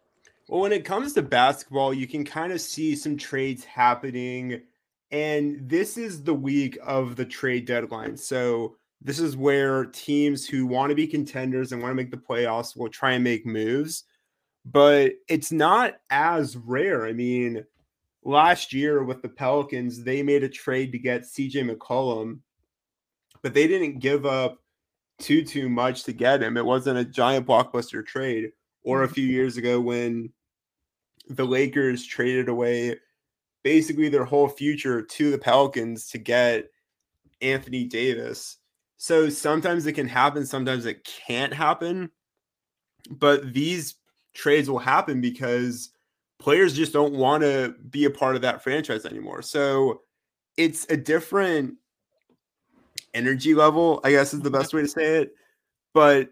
Well, 0.50 0.62
when 0.62 0.72
it 0.72 0.84
comes 0.84 1.12
to 1.12 1.22
basketball, 1.22 1.94
you 1.94 2.08
can 2.08 2.24
kind 2.24 2.52
of 2.52 2.60
see 2.60 2.96
some 2.96 3.16
trades 3.16 3.64
happening. 3.64 4.62
And 5.12 5.60
this 5.62 5.96
is 5.96 6.24
the 6.24 6.34
week 6.34 6.76
of 6.84 7.14
the 7.14 7.24
trade 7.24 7.66
deadline. 7.66 8.16
So, 8.16 8.74
this 9.00 9.20
is 9.20 9.36
where 9.36 9.84
teams 9.84 10.48
who 10.48 10.66
want 10.66 10.90
to 10.90 10.96
be 10.96 11.06
contenders 11.06 11.70
and 11.70 11.80
want 11.80 11.92
to 11.92 11.94
make 11.94 12.10
the 12.10 12.16
playoffs 12.16 12.76
will 12.76 12.88
try 12.88 13.12
and 13.12 13.22
make 13.22 13.46
moves. 13.46 14.02
But 14.64 15.12
it's 15.28 15.52
not 15.52 16.00
as 16.10 16.56
rare. 16.56 17.06
I 17.06 17.12
mean, 17.12 17.64
last 18.24 18.72
year 18.72 19.04
with 19.04 19.22
the 19.22 19.28
Pelicans, 19.28 20.02
they 20.02 20.20
made 20.20 20.42
a 20.42 20.48
trade 20.48 20.90
to 20.90 20.98
get 20.98 21.22
CJ 21.22 21.70
McCollum, 21.70 22.40
but 23.40 23.54
they 23.54 23.68
didn't 23.68 24.00
give 24.00 24.26
up 24.26 24.58
too 25.20 25.44
too 25.44 25.68
much 25.68 26.02
to 26.04 26.12
get 26.12 26.42
him. 26.42 26.56
It 26.56 26.66
wasn't 26.66 26.98
a 26.98 27.04
giant 27.04 27.46
blockbuster 27.46 28.04
trade. 28.04 28.50
Or 28.82 29.02
a 29.02 29.06
mm-hmm. 29.06 29.14
few 29.14 29.26
years 29.26 29.56
ago 29.58 29.78
when 29.78 30.32
the 31.30 31.44
Lakers 31.44 32.04
traded 32.04 32.48
away 32.48 32.96
basically 33.62 34.08
their 34.08 34.24
whole 34.24 34.48
future 34.48 35.02
to 35.02 35.30
the 35.30 35.38
Pelicans 35.38 36.08
to 36.08 36.18
get 36.18 36.68
Anthony 37.40 37.84
Davis. 37.84 38.56
So 38.96 39.28
sometimes 39.28 39.86
it 39.86 39.92
can 39.92 40.08
happen, 40.08 40.44
sometimes 40.44 40.86
it 40.86 41.04
can't 41.04 41.52
happen. 41.52 42.10
But 43.10 43.54
these 43.54 43.94
trades 44.34 44.68
will 44.68 44.78
happen 44.78 45.20
because 45.20 45.90
players 46.38 46.74
just 46.74 46.92
don't 46.92 47.14
want 47.14 47.42
to 47.42 47.74
be 47.90 48.04
a 48.04 48.10
part 48.10 48.36
of 48.36 48.42
that 48.42 48.62
franchise 48.62 49.06
anymore. 49.06 49.42
So 49.42 50.02
it's 50.56 50.86
a 50.90 50.96
different 50.96 51.74
energy 53.14 53.54
level, 53.54 54.00
I 54.04 54.10
guess 54.10 54.34
is 54.34 54.40
the 54.40 54.50
best 54.50 54.74
way 54.74 54.82
to 54.82 54.88
say 54.88 55.22
it. 55.22 55.34
But 55.94 56.30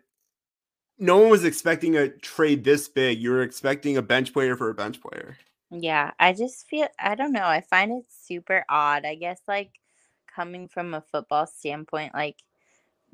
no 0.99 1.19
one 1.19 1.31
was 1.31 1.45
expecting 1.45 1.97
a 1.97 2.09
trade 2.09 2.65
this 2.65 2.89
big. 2.89 3.19
You 3.19 3.31
were 3.31 3.43
expecting 3.43 3.97
a 3.97 4.03
bench 4.03 4.33
player 4.33 4.57
for 4.57 4.69
a 4.69 4.75
bench 4.75 5.01
player. 5.01 5.37
Yeah, 5.71 6.13
I 6.19 6.33
just 6.33 6.67
feel 6.69 6.89
I 6.99 7.15
don't 7.15 7.33
know. 7.33 7.45
I 7.45 7.61
find 7.61 7.93
it 7.93 8.05
super 8.09 8.65
odd. 8.69 9.05
I 9.05 9.15
guess 9.15 9.41
like 9.47 9.73
coming 10.35 10.69
from 10.69 10.95
a 10.95 11.01
football 11.01 11.47
standpoint, 11.47 12.15
like 12.15 12.37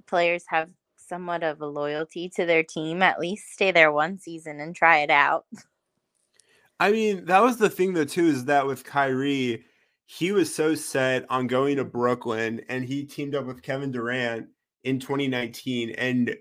players 0.07 0.45
have 0.49 0.71
somewhat 0.97 1.43
of 1.43 1.61
a 1.61 1.67
loyalty 1.67 2.29
to 2.31 2.47
their 2.47 2.63
team. 2.63 3.03
At 3.03 3.21
least 3.21 3.53
stay 3.53 3.73
there 3.73 3.93
one 3.93 4.19
season 4.19 4.61
and 4.61 4.75
try 4.75 4.99
it 4.99 5.11
out. 5.11 5.47
I 6.81 6.91
mean, 6.91 7.27
that 7.27 7.43
was 7.43 7.59
the 7.59 7.71
thing 7.71 7.95
though 7.95 8.05
too 8.05 8.27
is 8.27 8.47
that 8.47 8.67
with 8.67 8.85
Kyrie, 8.85 9.65
he 10.07 10.33
was 10.33 10.55
so 10.55 10.75
set 10.75 11.25
on 11.31 11.47
going 11.47 11.77
to 11.77 11.85
Brooklyn 11.85 12.63
and 12.69 12.85
he 12.85 13.05
teamed 13.05 13.35
up 13.35 13.47
with 13.47 13.63
Kevin 13.63 13.91
Durant 13.91 14.49
in 14.83 15.01
2019 15.01 15.91
and 15.91 16.37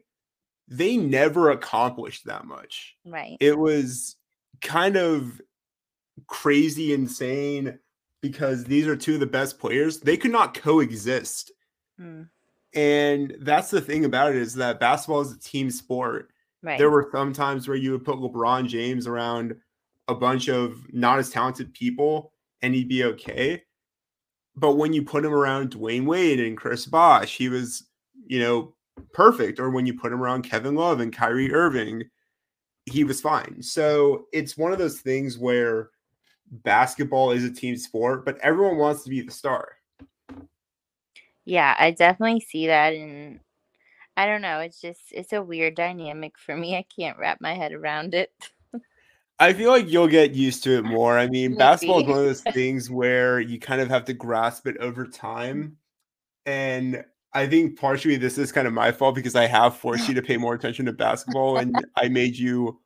they 0.68 0.98
never 0.98 1.52
accomplished 1.52 2.26
that 2.26 2.46
much. 2.46 2.96
Right. 3.06 3.38
It 3.40 3.58
was 3.58 4.16
kind 4.62 4.96
of 4.96 5.42
crazy 6.28 6.94
insane 6.94 7.80
because 8.22 8.64
these 8.64 8.88
are 8.88 8.96
two 8.96 9.16
of 9.16 9.20
the 9.20 9.26
best 9.26 9.60
players. 9.60 10.00
They 10.00 10.18
could 10.18 10.32
not 10.32 10.54
coexist. 10.54 11.52
Mm, 12.00 12.30
And 12.74 13.36
that's 13.42 13.70
the 13.70 13.82
thing 13.82 14.06
about 14.06 14.32
it 14.32 14.38
is 14.38 14.56
that 14.56 14.80
basketball 14.80 15.22
is 15.22 15.32
a 15.34 15.40
team 15.40 15.70
sport. 15.70 16.32
right. 16.62 16.78
There 16.78 16.90
were 16.90 17.10
some 17.12 17.34
times 17.34 17.68
where 17.68 17.78
you 17.78 17.92
would 17.92 18.06
put 18.06 18.18
LeBron 18.18 18.68
James 18.68 19.06
around 19.08 19.56
a 20.08 20.16
bunch 20.16 20.48
of 20.50 20.78
not 20.94 21.20
as 21.20 21.30
talented 21.30 21.74
people 21.74 22.32
and 22.62 22.74
he'd 22.74 22.88
be 22.90 23.04
okay. 23.04 23.64
But 24.56 24.74
when 24.78 24.94
you 24.94 25.04
put 25.04 25.26
him 25.26 25.34
around 25.34 25.72
Dwyane 25.72 26.06
Wade 26.06 26.40
and 26.40 26.56
Chris 26.58 26.86
Bosh, 26.86 27.36
he 27.38 27.50
was, 27.50 27.90
you 28.28 28.40
know, 28.40 28.76
perfect. 29.14 29.60
Or 29.60 29.70
when 29.70 29.86
you 29.86 29.94
put 29.94 30.12
him 30.12 30.22
around 30.22 30.44
Kevin 30.44 30.76
Love 30.76 31.00
and 31.00 31.14
Kyrie 31.14 31.54
Irving, 31.54 32.04
he 32.86 33.04
was 33.04 33.22
fine. 33.22 33.62
So 33.62 34.26
it's 34.34 34.58
one 34.58 34.72
of 34.72 34.80
those 34.80 35.02
things 35.02 35.38
where 35.38 35.90
basketball 36.52 37.32
is 37.32 37.44
a 37.44 37.52
team 37.52 37.78
sport, 37.78 38.26
but 38.26 38.38
everyone 38.40 38.78
wants 38.78 39.04
to 39.04 39.10
be 39.10 39.22
the 39.22 39.32
star. 39.32 39.78
Yeah, 41.46 41.76
I 41.78 41.92
definitely 41.92 42.40
see 42.42 42.68
that 42.68 42.94
and 42.94 43.40
I 44.16 44.28
don't 44.28 44.42
know, 44.42 44.60
it's 44.60 44.80
just 44.80 45.02
it's 45.12 45.34
a 45.34 45.42
weird 45.42 45.76
dynamic 45.76 46.38
for 46.38 46.56
me. 46.56 46.76
I 46.78 46.86
can't 46.96 47.18
wrap 47.18 47.42
my 47.42 47.54
head 47.54 47.74
around 47.74 48.14
it. 48.14 48.32
I 49.40 49.54
feel 49.54 49.72
like 49.72 49.90
you'll 49.90 50.08
get 50.08 50.34
used 50.34 50.64
to 50.66 50.78
it 50.78 50.84
more. 50.84 51.18
I 51.18 51.28
mean, 51.28 51.56
basketball 51.58 52.02
is 52.02 52.08
one 52.08 52.20
of 52.20 52.26
those 52.26 52.42
things 52.42 52.90
where 52.90 53.40
you 53.40 53.60
kind 53.60 53.82
of 53.82 53.90
have 53.90 54.06
to 54.06 54.14
grasp 54.14 54.68
it 54.68 54.78
over 54.78 55.06
time. 55.06 55.78
And 56.46 57.04
I 57.34 57.48
think 57.48 57.80
partially 57.80 58.16
this 58.16 58.38
is 58.38 58.52
kind 58.52 58.68
of 58.68 58.74
my 58.74 58.92
fault 58.92 59.16
because 59.16 59.36
I 59.36 59.48
have 59.48 59.76
forced 59.76 60.08
you 60.08 60.14
to 60.16 60.22
pay 60.22 60.38
more 60.38 60.54
attention 60.54 60.86
to 60.86 60.94
basketball 60.94 61.58
and 61.58 61.84
I 61.96 62.08
made 62.10 62.36
you 62.38 62.80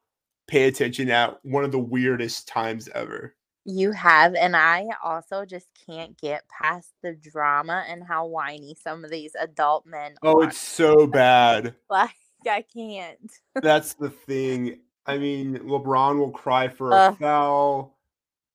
pay 0.48 0.68
attention 0.68 1.10
at 1.10 1.38
one 1.44 1.64
of 1.66 1.72
the 1.72 1.80
weirdest 1.80 2.48
times 2.48 2.88
ever. 2.96 3.36
You 3.66 3.92
have, 3.92 4.34
and 4.36 4.56
I 4.56 4.86
also 5.04 5.44
just 5.44 5.68
can't 5.86 6.18
get 6.18 6.44
past 6.48 6.94
the 7.04 7.14
drama 7.14 7.84
and 7.90 8.02
how 8.02 8.26
whiny 8.26 8.78
some 8.82 9.04
of 9.04 9.12
these 9.12 9.36
adult 9.38 9.86
men 9.86 10.16
Oh, 10.24 10.42
are. 10.42 10.48
it's 10.48 10.58
so 10.58 11.06
bad. 11.08 11.76
Like 11.90 12.12
I 12.50 12.64
can't. 12.74 13.30
That's 13.62 13.94
the 13.96 14.10
thing. 14.10 14.80
I 15.06 15.18
mean, 15.18 15.58
LeBron 15.60 16.18
will 16.18 16.32
cry 16.32 16.70
for 16.70 16.92
a 16.92 16.96
Ugh. 16.96 17.18
foul. 17.20 17.98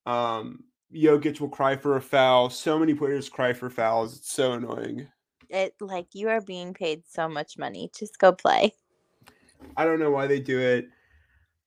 Um, 0.07 0.65
Jokic 0.95 1.41
will 1.41 1.49
cry 1.51 1.77
for 1.77 1.97
a 1.97 2.01
foul. 2.03 2.49
So 2.49 2.79
many 2.79 2.95
players 2.95 3.29
cry 3.29 3.53
for 3.53 3.69
fouls. 3.69 4.17
It's 4.17 4.33
so 4.33 4.53
annoying. 4.53 5.09
It 5.53 5.75
like 5.81 6.09
you 6.15 6.31
are 6.31 6.41
being 6.41 6.75
paid 6.75 7.03
so 7.09 7.29
much 7.29 7.59
money. 7.59 7.91
Just 7.97 8.19
go 8.19 8.33
play. 8.33 8.75
I 9.77 9.85
don't 9.85 10.01
know 10.01 10.11
why 10.11 10.27
they 10.27 10.41
do 10.41 10.59
it. 10.59 10.89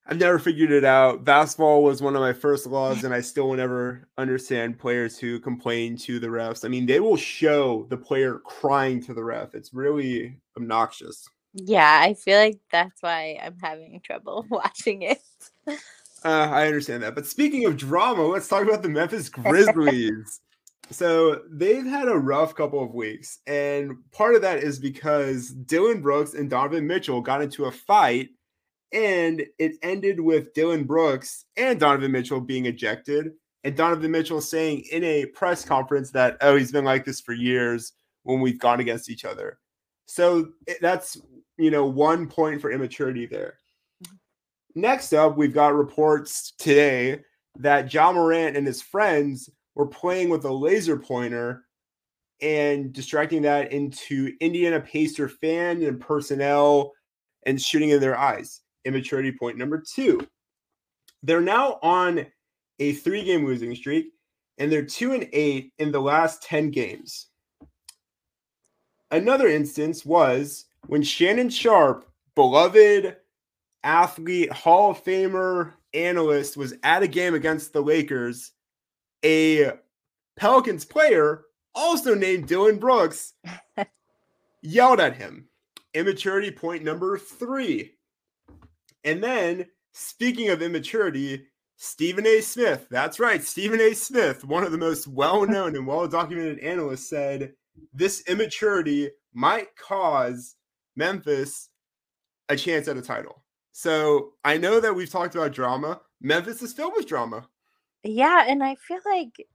I've 0.08 0.20
never 0.20 0.38
figured 0.38 0.72
it 0.72 0.84
out. 0.84 1.24
Basketball 1.24 1.84
was 1.84 2.02
one 2.02 2.16
of 2.16 2.22
my 2.22 2.34
first 2.34 2.68
laws, 2.68 3.04
and 3.04 3.14
I 3.14 3.22
still 3.22 3.50
will 3.50 3.58
never 3.58 4.08
understand 4.20 4.78
players 4.78 5.18
who 5.18 5.40
complain 5.40 5.98
to 5.98 6.20
the 6.20 6.28
refs. 6.28 6.64
I 6.64 6.68
mean, 6.68 6.86
they 6.86 7.00
will 7.00 7.18
show 7.18 7.88
the 7.90 7.98
player 7.98 8.40
crying 8.46 9.02
to 9.04 9.16
the 9.16 9.24
ref. 9.24 9.56
It's 9.56 9.74
really 9.74 10.38
obnoxious. 10.58 11.28
Yeah, 11.54 12.02
I 12.04 12.14
feel 12.14 12.38
like 12.38 12.60
that's 12.72 13.02
why 13.02 13.40
I'm 13.42 13.58
having 13.60 14.00
trouble 14.04 14.46
watching 14.50 15.04
it. 15.04 15.22
Uh, 15.68 15.74
I 16.24 16.68
understand 16.68 17.02
that. 17.02 17.16
But 17.16 17.26
speaking 17.26 17.66
of 17.66 17.78
drama, 17.78 18.24
let's 18.24 18.48
talk 18.48 18.64
about 18.64 18.84
the 18.84 18.90
Memphis 18.90 19.30
Grizzlies. 19.30 20.42
So 20.92 21.42
they've 21.50 21.86
had 21.86 22.08
a 22.08 22.18
rough 22.18 22.56
couple 22.56 22.84
of 22.84 22.94
weeks, 22.94 23.40
and 23.48 23.98
part 24.12 24.36
of 24.36 24.42
that 24.44 24.60
is 24.60 24.78
because 24.78 25.50
Dillon 25.50 26.02
Brooks 26.02 26.36
and 26.36 26.50
Donovan 26.50 26.86
Mitchell 26.86 27.22
got 27.22 27.42
into 27.42 27.66
a 27.66 27.72
fight, 27.72 28.30
and 28.92 29.44
it 29.58 29.74
ended 29.82 30.20
with 30.20 30.54
Dillon 30.54 30.84
Brooks 30.84 31.46
and 31.58 31.80
Donovan 31.80 32.12
Mitchell 32.12 32.40
being 32.40 32.68
ejected, 32.68 33.32
and 33.64 33.76
Donovan 33.76 34.12
Mitchell 34.12 34.42
saying 34.42 34.86
in 34.92 35.04
a 35.04 35.26
press 35.28 35.66
conference 35.66 36.12
that, 36.12 36.38
oh, 36.42 36.56
he's 36.56 36.72
been 36.72 36.86
like 36.86 37.04
this 37.04 37.20
for 37.20 37.34
years, 37.34 37.94
when 38.26 38.42
we've 38.42 38.60
gone 38.60 38.80
against 38.80 39.10
each 39.10 39.24
other. 39.24 39.60
So 40.08 40.50
that's 40.82 41.18
you 41.58 41.72
know 41.72 41.86
one 41.86 42.28
point 42.28 42.62
for 42.62 42.72
immaturity 42.72 43.26
there. 43.26 43.56
Mm-hmm. 44.04 44.82
Next 44.82 45.14
up, 45.14 45.38
we've 45.38 45.54
got 45.54 45.74
reports 45.74 46.54
today 46.60 47.22
that 47.58 47.94
Ja 47.94 48.12
Morant 48.12 48.58
and 48.58 48.68
his 48.68 48.82
friends 48.82 49.50
were 49.76 49.88
playing 49.88 50.30
with 50.30 50.46
a 50.46 50.52
laser 50.52 50.98
pointer 50.98 51.66
and 52.42 52.92
distracting 52.92 53.42
that 53.44 53.72
into 53.72 54.34
Indiana 54.40 54.80
Pacer 54.80 55.30
fan 55.30 55.84
and 55.84 56.00
personnel 56.00 56.92
and 57.46 57.62
shooting 57.62 57.90
in 57.90 58.00
their 58.00 58.18
eyes. 58.18 58.62
Immaturity 58.86 59.32
point 59.32 59.58
number 59.58 59.82
two. 59.82 60.20
They're 61.24 61.42
now 61.42 61.80
on 61.82 62.26
a 62.80 62.94
three 62.94 63.24
game 63.24 63.46
losing 63.46 63.74
streak 63.76 64.08
and 64.58 64.72
they're 64.72 64.86
two 64.86 65.14
and 65.14 65.28
eight 65.34 65.74
in 65.80 65.92
the 65.92 66.00
last 66.00 66.44
10 66.44 66.72
games. 66.72 67.28
Another 69.12 69.48
instance 69.48 70.06
was 70.06 70.66
when 70.88 71.04
Shannon 71.04 71.50
Sharpe, 71.50 72.06
beloved 72.36 73.16
athlete, 73.84 74.52
Hall 74.52 74.92
of 74.92 75.04
Famer, 75.04 75.74
analyst, 75.94 76.58
was 76.58 76.74
at 76.84 77.04
a 77.04 77.08
game 77.08 77.34
against 77.34 77.72
the 77.72 77.82
Lakers. 77.82 78.52
A 79.24 79.74
Pelicans 80.36 80.86
player, 80.86 81.44
also 81.74 82.16
named 82.16 82.48
Dillon 82.48 82.78
Brooks, 82.78 83.34
yelled 84.62 85.00
at 85.00 85.16
him. 85.16 85.48
Immaturity 85.94 86.52
point 86.52 86.84
number 86.84 87.18
three. 87.18 87.94
And 89.04 89.24
then, 89.24 89.68
speaking 89.94 90.50
of 90.50 90.62
immaturity, 90.62 91.48
Stephen 91.78 92.26
A. 92.26 92.42
Smith, 92.42 92.88
that's 92.90 93.20
right, 93.20 93.44
Stephen 93.44 93.80
A. 93.82 93.94
Smith, 93.94 94.44
one 94.44 94.64
of 94.64 94.72
the 94.72 94.78
most 94.78 95.08
well 95.08 95.46
known 95.46 95.76
and 95.76 95.86
well 95.86 96.08
documented 96.08 96.60
analysts, 96.60 97.10
said 97.10 97.54
this 97.94 98.22
immaturity 98.28 99.10
might 99.34 99.76
cause 99.76 100.56
Memphis 100.96 101.70
a 102.50 102.56
chance 102.56 102.88
at 102.88 102.98
a 102.98 103.02
title. 103.02 103.44
So 103.72 104.34
I 104.44 104.58
know 104.58 104.80
that 104.80 104.96
we've 104.96 105.10
talked 105.10 105.36
about 105.36 105.52
drama. 105.52 106.00
Memphis 106.22 106.62
is 106.62 106.74
filled 106.74 106.94
with 106.96 107.08
drama. 107.08 107.48
Yeah, 108.06 108.46
and 108.48 108.64
I 108.64 108.76
feel 108.76 109.00
like 109.06 109.48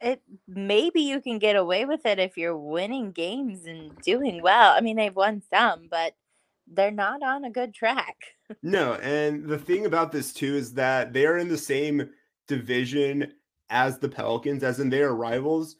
it 0.00 0.22
maybe 0.48 1.02
you 1.02 1.20
can 1.20 1.38
get 1.38 1.56
away 1.56 1.86
with 1.86 2.06
it 2.06 2.18
if 2.20 2.36
you're 2.38 2.58
winning 2.58 3.12
games 3.12 3.66
and 3.66 3.96
doing 4.02 4.42
well. 4.42 4.74
I 4.76 4.82
mean, 4.82 4.96
they've 4.96 5.16
won 5.16 5.42
some, 5.50 5.88
but 5.90 6.14
they're 6.68 6.92
not 6.92 7.22
on 7.22 7.44
a 7.44 7.50
good 7.50 7.74
track. 7.74 8.16
No, 8.62 8.94
and 8.96 9.48
the 9.48 9.58
thing 9.58 9.86
about 9.86 10.12
this 10.12 10.32
too 10.32 10.54
is 10.56 10.74
that 10.74 11.12
they 11.14 11.26
are 11.26 11.38
in 11.38 11.48
the 11.48 11.58
same 11.58 12.10
division 12.46 13.32
as 13.70 13.98
the 13.98 14.08
Pelicans, 14.08 14.62
as 14.62 14.80
in 14.80 14.90
they 14.90 15.02
are 15.02 15.16
rivals. 15.16 15.76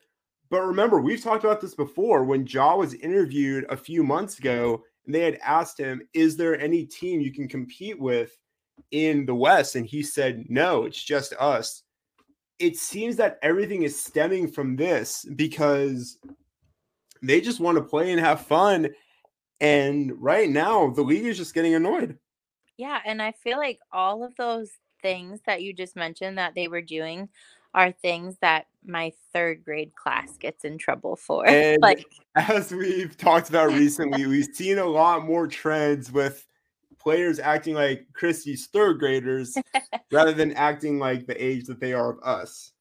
But 0.50 0.62
remember, 0.62 1.00
we've 1.00 1.22
talked 1.22 1.44
about 1.44 1.60
this 1.60 1.74
before 1.74 2.24
when 2.24 2.46
Ja 2.46 2.76
was 2.76 2.94
interviewed 2.94 3.66
a 3.70 3.76
few 3.76 4.02
months 4.02 4.38
ago, 4.38 4.82
and 5.06 5.14
they 5.14 5.20
had 5.20 5.38
asked 5.44 5.78
him, 5.78 6.02
Is 6.14 6.36
there 6.38 6.58
any 6.58 6.86
team 6.86 7.20
you 7.20 7.32
can 7.32 7.48
compete 7.48 8.00
with 8.00 8.36
in 8.90 9.26
the 9.26 9.34
West? 9.34 9.76
And 9.76 9.86
he 9.86 10.02
said, 10.02 10.46
No, 10.48 10.84
it's 10.84 11.02
just 11.02 11.34
us. 11.34 11.83
It 12.58 12.76
seems 12.76 13.16
that 13.16 13.38
everything 13.42 13.82
is 13.82 14.00
stemming 14.00 14.48
from 14.48 14.76
this 14.76 15.24
because 15.36 16.18
they 17.22 17.40
just 17.40 17.60
want 17.60 17.78
to 17.78 17.84
play 17.84 18.12
and 18.12 18.20
have 18.20 18.46
fun. 18.46 18.90
And 19.60 20.12
right 20.20 20.48
now, 20.48 20.90
the 20.90 21.02
league 21.02 21.24
is 21.24 21.36
just 21.36 21.54
getting 21.54 21.74
annoyed. 21.74 22.18
Yeah, 22.76 23.00
and 23.04 23.22
I 23.22 23.32
feel 23.32 23.58
like 23.58 23.78
all 23.92 24.24
of 24.24 24.34
those 24.36 24.70
things 25.00 25.40
that 25.46 25.62
you 25.62 25.72
just 25.72 25.96
mentioned 25.96 26.38
that 26.38 26.54
they 26.54 26.68
were 26.68 26.82
doing 26.82 27.28
are 27.72 27.92
things 27.92 28.36
that 28.40 28.66
my 28.86 29.12
third 29.32 29.64
grade 29.64 29.94
class 29.94 30.36
gets 30.38 30.64
in 30.64 30.78
trouble 30.78 31.16
for. 31.16 31.46
And 31.48 31.80
like, 31.82 32.04
as 32.36 32.72
we've 32.72 33.16
talked 33.16 33.48
about 33.48 33.72
recently, 33.72 34.26
we've 34.26 34.48
seen 34.52 34.78
a 34.78 34.84
lot 34.84 35.24
more 35.24 35.46
trends 35.46 36.12
with 36.12 36.46
players 37.04 37.38
acting 37.38 37.74
like 37.74 38.06
Christie's 38.14 38.66
third 38.66 38.98
graders 38.98 39.56
rather 40.10 40.32
than 40.32 40.52
acting 40.54 40.98
like 40.98 41.26
the 41.26 41.44
age 41.44 41.66
that 41.66 41.78
they 41.78 41.92
are 41.92 42.14
of 42.14 42.18
us. 42.24 42.72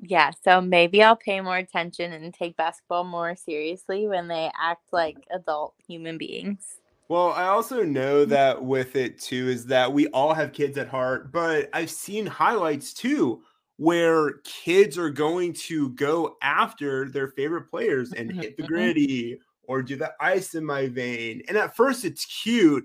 yeah, 0.00 0.30
so 0.44 0.60
maybe 0.60 1.02
I'll 1.02 1.16
pay 1.16 1.40
more 1.40 1.56
attention 1.56 2.12
and 2.12 2.32
take 2.32 2.56
basketball 2.56 3.04
more 3.04 3.36
seriously 3.36 4.06
when 4.08 4.28
they 4.28 4.50
act 4.60 4.92
like 4.92 5.16
adult 5.30 5.74
human 5.86 6.16
beings. 6.18 6.76
Well, 7.08 7.32
I 7.32 7.44
also 7.48 7.82
know 7.84 8.24
that 8.24 8.62
with 8.64 8.96
it 8.96 9.20
too 9.20 9.48
is 9.48 9.66
that 9.66 9.92
we 9.92 10.06
all 10.08 10.32
have 10.32 10.52
kids 10.52 10.78
at 10.78 10.88
heart, 10.88 11.32
but 11.32 11.68
I've 11.72 11.90
seen 11.90 12.24
highlights 12.26 12.94
too 12.94 13.42
where 13.76 14.34
kids 14.44 14.96
are 14.96 15.10
going 15.10 15.52
to 15.52 15.90
go 15.90 16.36
after 16.42 17.08
their 17.10 17.28
favorite 17.28 17.68
players 17.70 18.12
and 18.12 18.30
hit 18.32 18.56
the 18.56 18.62
Mhm. 18.62 18.66
gritty 18.68 19.40
or 19.64 19.82
do 19.82 19.96
the 19.96 20.12
ice 20.20 20.54
in 20.54 20.64
my 20.64 20.88
vein. 20.88 21.42
And 21.48 21.56
at 21.58 21.76
first 21.76 22.04
it's 22.04 22.24
cute. 22.24 22.84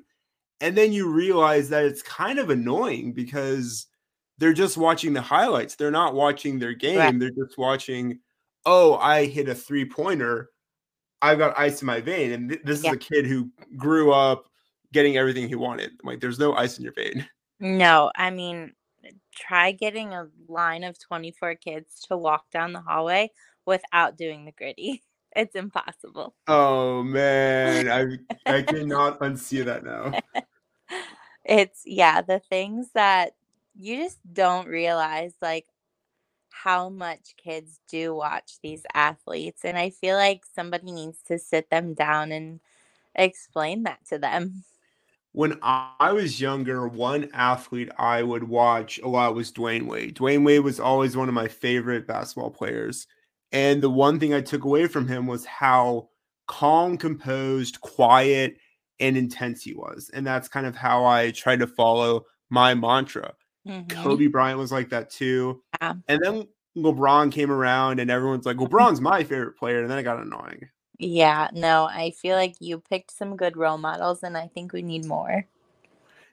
And 0.62 0.76
then 0.76 0.92
you 0.92 1.10
realize 1.10 1.70
that 1.70 1.86
it's 1.86 2.02
kind 2.02 2.40
of 2.40 2.50
annoying 2.50 3.14
because 3.14 3.88
they're 4.38 4.54
just 4.54 4.78
watching 4.78 5.14
the 5.14 5.22
highlights. 5.22 5.76
They're 5.76 5.92
not 5.92 6.14
watching 6.16 6.60
their 6.60 6.74
game. 6.74 6.98
Right. 6.98 7.18
They're 7.20 7.30
just 7.32 7.58
watching, 7.58 8.20
oh, 8.66 8.96
I 8.96 9.26
hit 9.26 9.50
a 9.50 9.56
three 9.56 9.86
pointer. 9.86 10.50
I've 11.22 11.38
got 11.38 11.58
ice 11.58 11.82
in 11.82 11.86
my 11.86 12.02
vein. 12.02 12.32
And 12.32 12.50
th- 12.50 12.62
this 12.64 12.84
Yeah. 12.84 12.92
is 12.92 12.96
a 12.96 13.00
kid 13.00 13.26
who 13.26 13.50
grew 13.78 14.12
up 14.14 14.46
getting 14.94 15.18
everything 15.18 15.48
he 15.48 15.56
wanted. 15.56 15.92
Like, 16.04 16.20
there's 16.20 16.40
no 16.40 16.54
ice 16.56 16.78
in 16.78 16.84
your 16.84 16.94
vein. 16.94 17.28
No, 17.60 18.12
I 18.16 18.30
mean, 18.32 18.74
try 19.36 19.72
getting 19.72 20.14
a 20.14 20.30
line 20.48 20.84
of 20.84 20.98
24 21.00 21.56
kids 21.56 22.00
to 22.08 22.18
walk 22.18 22.50
down 22.52 22.72
the 22.74 22.82
hallway 22.82 23.32
without 23.66 24.18
doing 24.18 24.46
the 24.46 24.52
gritty. 24.54 25.04
It's 25.36 25.56
impossible. 25.56 26.36
Oh 26.48 27.04
man, 27.04 27.90
I 27.90 28.52
I 28.52 28.62
cannot 28.64 29.20
unsee 29.20 29.64
that 29.66 29.84
now. 29.84 30.20
It's, 31.50 31.82
yeah, 31.84 32.22
the 32.22 32.38
things 32.38 32.90
that 32.94 33.32
you 33.76 33.98
just 33.98 34.20
don't 34.34 34.68
realize, 34.68 35.34
like, 35.42 35.66
how 36.50 36.90
much 36.90 37.36
kids 37.44 37.80
do 37.90 38.14
watch 38.14 38.60
these 38.62 38.84
athletes. 38.94 39.66
And 39.66 39.76
I 39.76 39.90
feel 39.90 40.16
like 40.16 40.44
somebody 40.54 40.92
needs 40.92 41.24
to 41.28 41.40
sit 41.40 41.72
them 41.72 41.96
down 41.96 42.32
and 42.32 42.60
explain 43.16 43.84
that 43.84 44.06
to 44.10 44.20
them. 44.20 44.64
When 45.32 45.58
I 45.64 46.12
was 46.12 46.42
younger, 46.42 46.88
one 46.88 47.30
athlete 47.34 47.90
I 47.98 48.24
would 48.24 48.44
watch 48.44 49.00
oh, 49.02 49.08
a 49.08 49.10
lot 49.10 49.36
was 49.36 49.52
Dwyane 49.52 49.88
Wade. 49.88 50.18
Dwyane 50.18 50.46
Wade 50.46 50.64
was 50.64 50.80
always 50.80 51.16
one 51.16 51.30
of 51.30 51.36
my 51.36 51.48
favorite 51.48 52.06
basketball 52.06 52.52
players. 52.52 53.08
And 53.52 53.82
the 53.82 53.90
one 53.90 54.20
thing 54.20 54.34
I 54.34 54.42
took 54.42 54.64
away 54.64 54.88
from 54.88 55.08
him 55.08 55.26
was 55.28 55.46
how 55.46 56.10
calm, 56.48 56.98
composed, 56.98 57.82
quiet, 57.82 58.58
and 59.00 59.16
intense 59.18 59.64
he 59.64 59.74
was. 59.74 60.10
And 60.14 60.26
that's 60.26 60.48
kind 60.48 60.66
of 60.66 60.76
how 60.76 61.06
I 61.06 61.32
tried 61.32 61.60
to 61.60 61.68
follow 61.68 62.26
my 62.50 62.74
mantra. 62.74 63.34
Mhm. 63.68 63.90
Kobe 64.04 64.28
Bryant 64.28 64.60
was 64.60 64.72
like 64.72 64.90
that 64.90 65.10
too. 65.10 65.62
Yeah. 65.82 65.94
And 66.08 66.22
then 66.24 66.48
LeBron 66.78 67.32
came 67.32 67.52
around 67.52 68.00
and 68.00 68.10
everyone's 68.12 68.46
like, 68.46 68.58
LeBron's 68.58 69.02
my 69.02 69.24
favorite 69.24 69.58
player. 69.58 69.82
And 69.82 69.90
then 69.90 70.00
it 70.00 70.04
got 70.04 70.20
annoying. 70.20 70.70
Yeah, 71.02 71.48
no, 71.54 71.86
I 71.86 72.12
feel 72.12 72.36
like 72.36 72.56
you 72.60 72.80
picked 72.80 73.12
some 73.12 73.38
good 73.38 73.56
role 73.56 73.78
models, 73.78 74.22
and 74.22 74.36
I 74.38 74.48
think 74.48 74.74
we 74.74 74.82
need 74.82 75.06
more. 75.06 75.46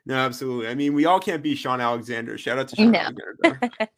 No, 0.05 0.15
absolutely. 0.15 0.67
I 0.67 0.75
mean, 0.75 0.93
we 0.93 1.05
all 1.05 1.21
can't 1.21 1.41
be 1.41 1.55
Shaun 1.55 1.79
Alexander. 1.79 2.37
Shout 2.37 2.59
out 2.59 2.67
to 2.69 2.75
Shaun 2.77 2.91
No. 2.91 2.99
Alexander. 2.99 3.59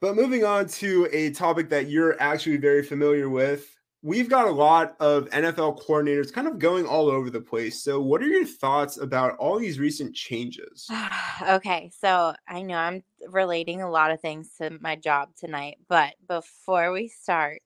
but 0.00 0.16
moving 0.16 0.44
on 0.44 0.66
to 0.66 1.08
a 1.12 1.30
topic 1.30 1.68
that 1.70 1.88
you're 1.88 2.20
actually 2.20 2.56
very 2.58 2.82
familiar 2.82 3.28
with. 3.28 3.72
We've 4.02 4.28
got 4.28 4.46
a 4.46 4.52
lot 4.52 4.94
of 5.00 5.28
NFL 5.30 5.84
coordinators 5.84 6.32
kind 6.32 6.46
of 6.46 6.58
going 6.58 6.86
all 6.86 7.08
over 7.08 7.28
the 7.28 7.40
place. 7.40 7.82
So, 7.82 8.00
what 8.00 8.22
are 8.22 8.26
your 8.26 8.44
thoughts 8.44 8.98
about 8.98 9.36
all 9.38 9.58
these 9.58 9.80
recent 9.80 10.14
changes? 10.14 10.88
okay, 11.48 11.90
so 11.98 12.34
I 12.46 12.62
know 12.62 12.76
I'm 12.76 13.02
relating 13.28 13.82
a 13.82 13.90
lot 13.90 14.12
of 14.12 14.20
things 14.20 14.50
to 14.58 14.78
my 14.80 14.96
job 14.96 15.30
tonight, 15.36 15.78
but 15.88 16.14
before 16.28 16.92
we 16.92 17.08
start, 17.08 17.62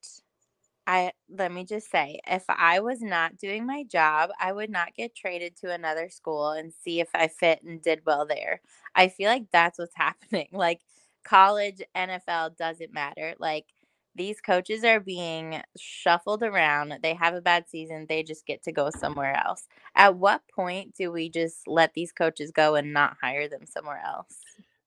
I 0.87 1.12
let 1.29 1.53
me 1.53 1.64
just 1.64 1.90
say, 1.90 2.21
if 2.27 2.45
I 2.49 2.81
was 2.81 3.03
not 3.03 3.38
doing 3.38 3.66
my 3.66 3.85
job, 3.85 4.31
I 4.40 4.53
would 4.53 4.71
not 4.71 4.95
get 4.95 5.14
traded 5.14 5.57
to 5.59 5.73
another 5.73 6.09
school 6.11 6.51
and 6.51 6.73
see 6.73 7.01
if 7.01 7.09
I 7.14 7.29
fit 7.29 7.62
and 7.62 7.83
did 7.83 8.03
well 8.07 8.27
there. 8.27 8.61
I 8.95 9.09
feel 9.09 9.29
like 9.29 9.45
that's 9.53 9.79
what's 9.79 9.95
happening. 9.97 10.49
Like 10.53 10.81
college, 11.24 11.83
NFL 11.96 12.56
doesn't 12.56 12.92
matter. 12.92 13.35
Like 13.38 13.66
these 14.14 14.40
coaches 14.40 14.85
are 14.85 15.00
being 15.00 15.62
shuffled 15.78 16.42
around. 16.42 16.98
They 17.02 17.14
have 17.14 17.35
a 17.35 17.40
bad 17.40 17.68
season, 17.68 18.06
they 18.09 18.22
just 18.22 18.46
get 18.46 18.62
to 18.64 18.72
go 18.72 18.90
somewhere 18.90 19.37
else. 19.46 19.66
At 19.94 20.16
what 20.16 20.42
point 20.54 20.94
do 20.94 21.12
we 21.12 21.28
just 21.28 21.66
let 21.66 21.94
these 21.94 22.12
coaches 22.12 22.50
go 22.50 22.74
and 22.74 22.92
not 22.92 23.16
hire 23.20 23.48
them 23.48 23.66
somewhere 23.66 24.02
else? 24.04 24.37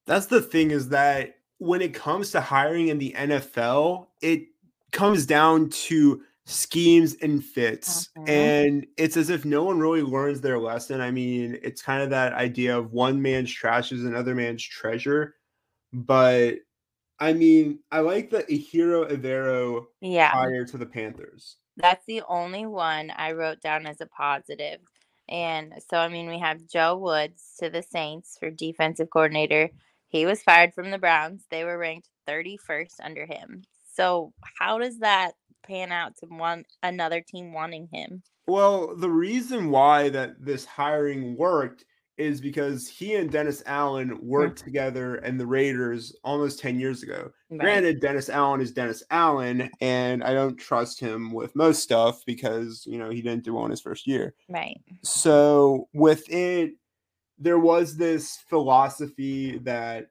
That's 0.05 0.25
the 0.25 0.41
thing 0.41 0.71
is 0.71 0.89
that 0.89 1.37
when 1.59 1.81
it 1.81 1.93
comes 1.93 2.31
to 2.31 2.41
hiring 2.41 2.89
in 2.89 2.97
the 2.97 3.13
NFL, 3.17 4.07
it 4.21 4.47
comes 4.91 5.25
down 5.25 5.69
to 5.69 6.21
schemes 6.45 7.15
and 7.21 7.43
fits. 7.43 8.09
Mhm. 8.17 8.29
And 8.29 8.87
it's 8.97 9.15
as 9.15 9.29
if 9.29 9.45
no 9.45 9.63
one 9.63 9.79
really 9.79 10.01
learns 10.01 10.41
their 10.41 10.59
lesson. 10.59 10.99
I 10.99 11.09
mean, 11.09 11.57
it's 11.63 11.81
kind 11.81 12.03
of 12.03 12.09
that 12.09 12.33
idea 12.33 12.77
of 12.77 12.91
one 12.91 13.21
man's 13.21 13.51
trash 13.51 13.93
is 13.93 14.03
another 14.03 14.35
man's 14.35 14.63
treasure. 14.63 15.35
But 15.93 16.56
I 17.19 17.34
mean, 17.34 17.79
I 17.91 17.99
like 17.99 18.29
the 18.29 18.43
Ejiro 18.43 19.10
Evero 19.10 19.86
Yeah. 20.01 20.32
hire 20.32 20.65
to 20.65 20.77
the 20.77 20.86
Panthers. 20.86 21.58
That's 21.77 22.06
the 22.06 22.23
only 22.27 22.65
one 22.65 23.12
I 23.15 23.32
wrote 23.32 23.62
down 23.62 23.86
as 23.86 24.01
a 24.01 24.08
positive. 24.08 24.79
And 25.29 25.73
so, 25.89 25.97
I 25.97 26.10
mean, 26.10 26.27
we 26.27 26.39
have 26.39 26.67
Joe 26.67 26.97
Woods 26.97 27.56
to 27.60 27.69
the 27.69 27.82
Saints 27.82 28.38
for 28.39 28.49
defensive 28.51 29.10
coordinator. 29.10 29.69
He 30.10 30.25
was 30.25 30.43
fired 30.43 30.73
from 30.73 30.91
the 30.91 30.97
Browns. 30.97 31.45
They 31.49 31.63
were 31.63 31.77
ranked 31.77 32.10
31st 32.27 32.99
under 33.01 33.25
him. 33.25 33.63
So, 33.93 34.34
how 34.60 34.79
does 34.79 34.99
that 34.99 35.34
pan 35.65 35.91
out 35.91 36.17
to 36.17 36.25
one 36.25 36.65
another 36.82 37.21
team 37.21 37.53
wanting 37.53 37.88
him? 37.91 38.21
Well, 38.47 38.95
the 38.95 39.10
reason 39.10 39.69
why 39.69 40.10
that 40.10 40.43
this 40.43 40.65
hiring 40.65 41.38
worked 41.38 41.86
is 42.17 42.39
because 42.39 42.88
he 42.88 43.15
and 43.15 43.32
Dennis 43.32 43.63
Allen 43.65 44.17
worked 44.21 44.60
mm-hmm. 44.60 44.65
together 44.65 45.15
and 45.15 45.39
the 45.39 45.47
Raiders 45.47 46.15
almost 46.23 46.60
10 46.60 46.80
years 46.80 47.04
ago. 47.04 47.32
Right. 47.49 47.60
Granted, 47.60 48.02
Dennis 48.02 48.30
Allen 48.30 48.62
is 48.62 48.71
Dennis 48.71 49.04
Allen, 49.10 49.69
and 49.82 50.23
I 50.23 50.34
don't 50.34 50.58
trust 50.58 50.99
him 50.99 51.32
with 51.32 51.56
most 51.56 51.82
stuff 51.82 52.21
because, 52.26 52.84
you 52.86 52.99
know, 52.99 53.10
he 53.10 53.21
didn't 53.21 53.43
do 53.43 53.56
well 53.56 53.65
in 53.65 53.71
his 53.71 53.82
first 53.82 54.06
year. 54.06 54.36
Right. 54.47 54.80
So 55.02 55.88
with 55.93 56.30
it, 56.30 56.73
there 57.39 57.60
was 57.60 57.97
this 57.97 58.38
philosophy 58.47 59.58
that 59.60 60.08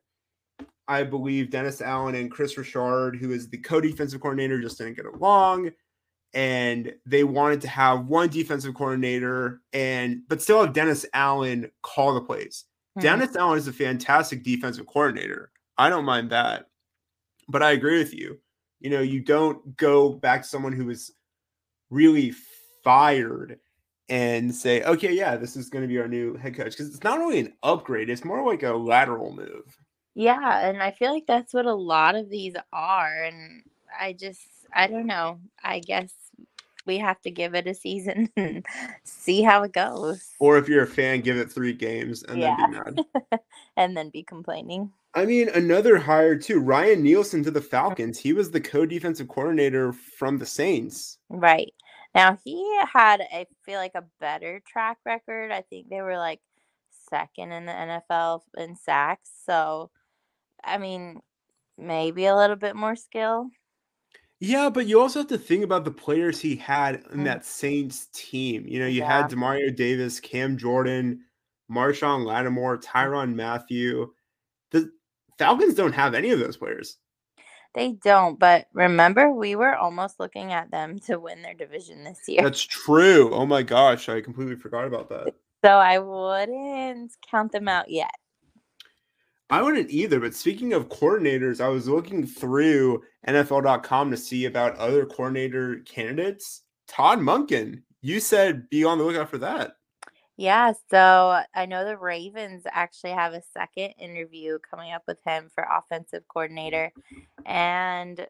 I 0.89 1.05
believe 1.05 1.51
Dennis 1.51 1.81
Allen 1.81 2.17
and 2.17 2.31
Kris 2.31 2.59
Richard, 2.59 3.17
who 3.17 3.31
is 3.31 3.49
the 3.49 3.59
co-defensive 3.59 4.21
coordinator, 4.21 4.61
just 4.61 4.79
didn't 4.79 4.97
get 4.97 5.07
along 5.07 5.71
and 6.35 6.95
they 7.05 7.25
wanted 7.25 7.61
to 7.63 7.69
have 7.69 8.07
one 8.07 8.29
defensive 8.29 8.75
coordinator 8.75 9.61
and 9.73 10.23
but 10.29 10.41
still 10.41 10.65
have 10.65 10.73
Dennis 10.73 11.05
Allen 11.13 11.71
call 11.83 12.15
the 12.15 12.21
plays. 12.21 12.65
Mm-hmm. 12.97 13.01
Dennis 13.01 13.37
Allen 13.37 13.59
is 13.59 13.69
a 13.69 13.73
fantastic 13.73 14.43
defensive 14.43 14.87
coordinator. 14.87 15.51
I 15.79 15.89
don't 15.89 16.05
mind 16.05 16.31
that. 16.31 16.67
But 17.49 17.63
I 17.63 17.73
agree 17.73 17.99
with 17.99 18.15
you. 18.15 18.39
You 18.81 18.91
know, 18.91 19.01
you 19.01 19.21
don't 19.21 19.77
go 19.77 20.13
back 20.13 20.43
to 20.43 20.49
someone 20.49 20.73
who 20.73 20.87
was 20.87 21.13
really 21.91 22.35
fired 22.83 23.59
and 24.09 24.55
say, 24.55 24.83
okay, 24.83 25.13
yeah, 25.13 25.37
this 25.37 25.57
is 25.57 25.71
going 25.71 25.83
to 25.83 25.89
be 25.89 25.99
our 25.99 26.09
new 26.09 26.37
head 26.37 26.55
coach. 26.55 26.73
Because 26.73 26.89
it's 26.89 27.03
not 27.03 27.19
really 27.19 27.41
an 27.41 27.53
upgrade, 27.63 28.11
it's 28.11 28.25
more 28.25 28.45
like 28.47 28.63
a 28.63 28.73
lateral 28.73 29.35
move. 29.35 29.79
Yeah. 30.15 30.69
And 30.69 30.83
I 30.83 30.91
feel 30.91 31.13
like 31.13 31.27
that's 31.27 31.55
what 31.55 31.67
a 31.67 31.75
lot 31.75 32.15
of 32.15 32.29
these 32.29 32.55
are. 32.73 33.25
And 33.25 33.63
I 33.99 34.13
just, 34.13 34.43
I 34.75 34.87
don't 34.87 35.07
know. 35.07 35.41
I 35.63 35.81
guess 35.81 36.13
we 36.87 36.99
have 36.99 37.21
to 37.23 37.31
give 37.31 37.55
it 37.55 37.67
a 37.67 37.75
season 37.75 38.29
and 38.37 38.65
see 39.05 39.43
how 39.43 39.63
it 39.63 39.73
goes. 39.73 40.31
Or 40.39 40.59
if 40.59 40.69
you're 40.69 40.85
a 40.85 40.87
fan, 40.87 41.21
give 41.21 41.37
it 41.37 41.51
three 41.51 41.73
games 41.73 42.23
and 42.23 42.41
yeah. 42.41 42.57
then 42.57 42.71
be 42.71 43.05
mad. 43.31 43.41
and 43.77 43.97
then 43.97 44.11
be 44.11 44.23
complaining. 44.23 44.93
I 45.15 45.27
mean, 45.27 45.49
another 45.51 45.99
hire 45.99 46.37
too, 46.37 46.61
Ryan 46.61 47.03
Nielsen 47.03 47.43
to 47.45 47.51
the 47.51 47.61
mm-hmm. 47.61 47.69
Falcons. 47.69 48.19
He 48.19 48.33
was 48.33 48.51
the 48.51 48.61
co-defensive 48.61 49.29
coordinator 49.29 49.93
from 49.93 50.39
the 50.39 50.47
Saints. 50.47 51.19
Right. 51.29 51.73
Now 52.15 52.39
he 52.45 52.81
had, 52.93 53.21
I 53.21 53.47
feel 53.65 53.79
like, 53.79 53.95
a 53.95 54.05
better 54.21 54.63
track 54.67 54.99
record. 55.05 55.51
I 55.51 55.63
think 55.63 55.89
they 55.89 56.03
were 56.03 56.19
like 56.19 56.41
second 57.09 57.53
in 57.53 57.67
the 57.67 57.73
NFL 57.73 58.41
in 58.57 58.77
sacks. 58.77 59.31
So, 59.47 59.91
I 60.65 60.79
mean, 60.79 61.21
maybe 61.79 62.27
a 62.27 62.37
little 62.37 62.57
bit 62.57 62.77
more 62.77 62.97
skill. 62.97 63.49
Yeah, 64.45 64.71
but 64.71 64.89
you 64.89 65.01
also 65.01 65.21
have 65.21 65.29
to 65.29 65.39
think 65.39 65.63
about 65.63 65.85
the 65.85 65.93
players 65.93 66.41
he 66.41 66.57
had 66.57 66.97
in 67.13 67.21
mm. 67.21 67.25
that 67.27 67.45
Saints 67.45 68.09
team. 68.13 68.65
You 68.67 68.81
know, 68.81 68.89
you 68.89 69.03
yeah. 69.03 69.23
had 69.23 69.31
Demario 69.31 69.75
Davis, 69.75 70.19
Cam 70.19 70.59
Jordan, 70.59 71.21
Marshon 71.71 72.27
Lattimore, 72.27 72.79
mm. 72.79 73.35
Mathieu. 73.37 74.09
The 74.73 74.91
Falcons 75.39 75.75
don't 75.75 75.93
have 75.93 76.15
any 76.15 76.31
of 76.31 76.41
those 76.41 76.57
players. 76.57 76.97
They 77.77 77.93
don't, 77.93 78.37
but 78.37 78.67
remember, 78.73 79.31
we 79.31 79.55
were 79.55 79.77
almost 79.77 80.19
looking 80.19 80.53
at 80.53 80.73
them 80.73 80.99
to 81.07 81.21
win 81.21 81.43
their 81.43 81.55
division 81.55 82.03
this 82.03 82.19
year. 82.27 82.43
That's 82.43 82.63
true. 82.63 83.33
Oh 83.33 83.47
my 83.47 83.63
gosh, 83.63 84.09
I 84.09 84.21
completely 84.23 84.57
forgot 84.57 84.89
about 84.89 85.09
that. 85.11 85.35
So 85.65 85.71
I 85.71 86.01
wouldn't 86.01 87.13
count 87.31 87.53
them 87.53 87.69
out 87.69 87.89
yet. 87.89 88.11
I 89.53 89.61
wouldn't 89.61 89.91
either. 89.91 90.19
But 90.19 90.35
speaking 90.35 90.73
of 90.73 90.89
coordinators, 90.89 91.61
I 91.61 91.69
was 91.69 91.87
looking 91.87 92.27
through 92.27 93.03
NFL.com 93.29 94.11
to 94.11 94.17
see 94.17 94.47
about 94.47 94.79
other 94.79 95.05
coordinator 95.05 95.81
candidates. 95.81 96.63
Todd 96.89 97.19
Monken, 97.19 97.83
you 98.01 98.19
said 98.19 98.71
be 98.71 98.83
on 98.83 98.97
the 98.97 99.05
lookout 99.05 99.29
for 99.29 99.37
that. 99.39 99.73
Yeah, 100.39 100.73
so 100.91 101.43
I 101.55 101.67
know 101.67 101.85
the 101.85 101.99
Ravens 101.99 102.63
actually 102.73 103.11
have 103.11 103.35
a 103.35 103.43
second 103.53 103.93
interview 103.99 104.59
coming 104.59 104.91
up 104.93 105.03
with 105.07 105.19
him 105.27 105.51
for 105.55 105.69
offensive 105.71 106.23
coordinator. 106.33 106.91
And 107.45 108.27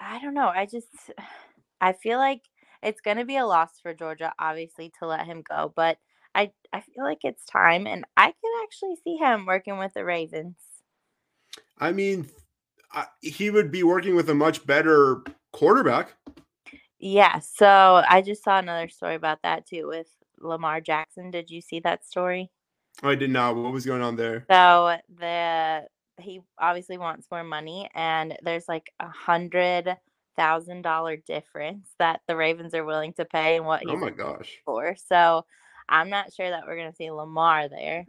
I 0.00 0.20
don't 0.20 0.34
know. 0.34 0.48
I 0.48 0.66
just, 0.66 0.88
I 1.80 1.92
feel 1.92 2.18
like 2.18 2.42
it's 2.82 3.00
going 3.00 3.18
to 3.18 3.24
be 3.24 3.36
a 3.36 3.46
loss 3.46 3.70
for 3.80 3.94
Georgia, 3.94 4.32
obviously, 4.36 4.92
to 4.98 5.06
let 5.06 5.26
him 5.26 5.44
go. 5.48 5.72
But 5.76 5.98
I 6.34 6.52
I 6.72 6.80
feel 6.80 7.04
like 7.04 7.20
it's 7.24 7.44
time, 7.44 7.86
and 7.86 8.04
I 8.16 8.26
can 8.26 8.62
actually 8.62 8.96
see 9.04 9.16
him 9.16 9.46
working 9.46 9.78
with 9.78 9.94
the 9.94 10.04
Ravens. 10.04 10.56
I 11.78 11.92
mean, 11.92 12.28
I, 12.92 13.06
he 13.20 13.50
would 13.50 13.70
be 13.70 13.82
working 13.82 14.14
with 14.14 14.28
a 14.30 14.34
much 14.34 14.66
better 14.66 15.22
quarterback. 15.52 16.14
Yeah. 16.98 17.40
So 17.40 18.02
I 18.08 18.22
just 18.22 18.44
saw 18.44 18.58
another 18.58 18.88
story 18.88 19.16
about 19.16 19.42
that 19.42 19.66
too 19.66 19.88
with 19.88 20.06
Lamar 20.38 20.80
Jackson. 20.80 21.30
Did 21.30 21.50
you 21.50 21.60
see 21.60 21.80
that 21.80 22.06
story? 22.06 22.50
I 23.02 23.14
did 23.14 23.30
not. 23.30 23.56
What 23.56 23.72
was 23.72 23.86
going 23.86 24.02
on 24.02 24.16
there? 24.16 24.44
So 24.50 24.96
the 25.18 25.86
he 26.20 26.40
obviously 26.58 26.98
wants 26.98 27.26
more 27.30 27.44
money, 27.44 27.88
and 27.94 28.36
there's 28.42 28.68
like 28.68 28.92
a 29.00 29.08
hundred 29.08 29.96
thousand 30.36 30.82
dollar 30.82 31.16
difference 31.16 31.88
that 31.98 32.20
the 32.26 32.36
Ravens 32.36 32.74
are 32.74 32.84
willing 32.84 33.12
to 33.14 33.24
pay 33.24 33.56
and 33.56 33.66
what 33.66 33.82
oh 33.86 33.96
my 33.96 34.10
gosh 34.10 34.58
for. 34.64 34.94
So 34.96 35.44
I'm 35.88 36.10
not 36.10 36.32
sure 36.32 36.48
that 36.48 36.66
we're 36.66 36.76
going 36.76 36.90
to 36.90 36.96
see 36.96 37.10
Lamar 37.10 37.68
there. 37.68 38.06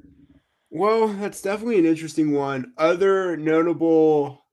Well, 0.70 1.08
that's 1.08 1.42
definitely 1.42 1.80
an 1.80 1.86
interesting 1.86 2.32
one. 2.32 2.74
Other 2.78 3.38
notable 3.38 4.44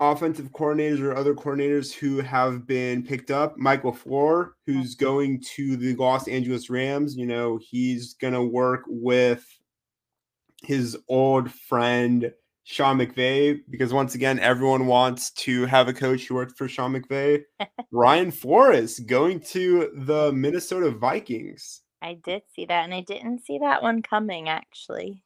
offensive 0.00 0.52
coordinators 0.52 1.00
or 1.00 1.14
other 1.16 1.34
coordinators 1.34 1.92
who 1.92 2.20
have 2.20 2.66
been 2.66 3.02
picked 3.02 3.30
up, 3.30 3.56
Mike 3.56 3.82
LaFleur, 3.82 4.50
who's 4.66 4.94
going 4.94 5.42
to 5.56 5.76
the 5.76 5.96
Los 5.96 6.28
Angeles 6.28 6.70
Rams. 6.70 7.16
You 7.16 7.26
know, 7.26 7.58
he's 7.60 8.14
going 8.14 8.34
to 8.34 8.42
work 8.42 8.84
with 8.86 9.44
his 10.62 10.96
old 11.08 11.50
friend 11.52 12.32
Sean 12.64 12.98
McVay 12.98 13.60
because 13.70 13.92
once 13.94 14.14
again, 14.14 14.38
everyone 14.40 14.86
wants 14.86 15.30
to 15.30 15.64
have 15.66 15.88
a 15.88 15.92
coach 15.92 16.26
who 16.26 16.34
worked 16.34 16.58
for 16.58 16.68
Sean 16.68 16.92
McVay. 16.92 17.42
Brian 17.90 18.30
Flores 18.30 18.98
going 18.98 19.40
to 19.40 19.90
the 19.96 20.32
Minnesota 20.32 20.90
Vikings. 20.90 21.80
I 22.02 22.14
did 22.14 22.42
see 22.54 22.64
that, 22.66 22.84
and 22.84 22.94
I 22.94 23.00
didn't 23.00 23.44
see 23.44 23.58
that 23.58 23.82
one 23.82 24.02
coming 24.02 24.48
actually. 24.48 25.22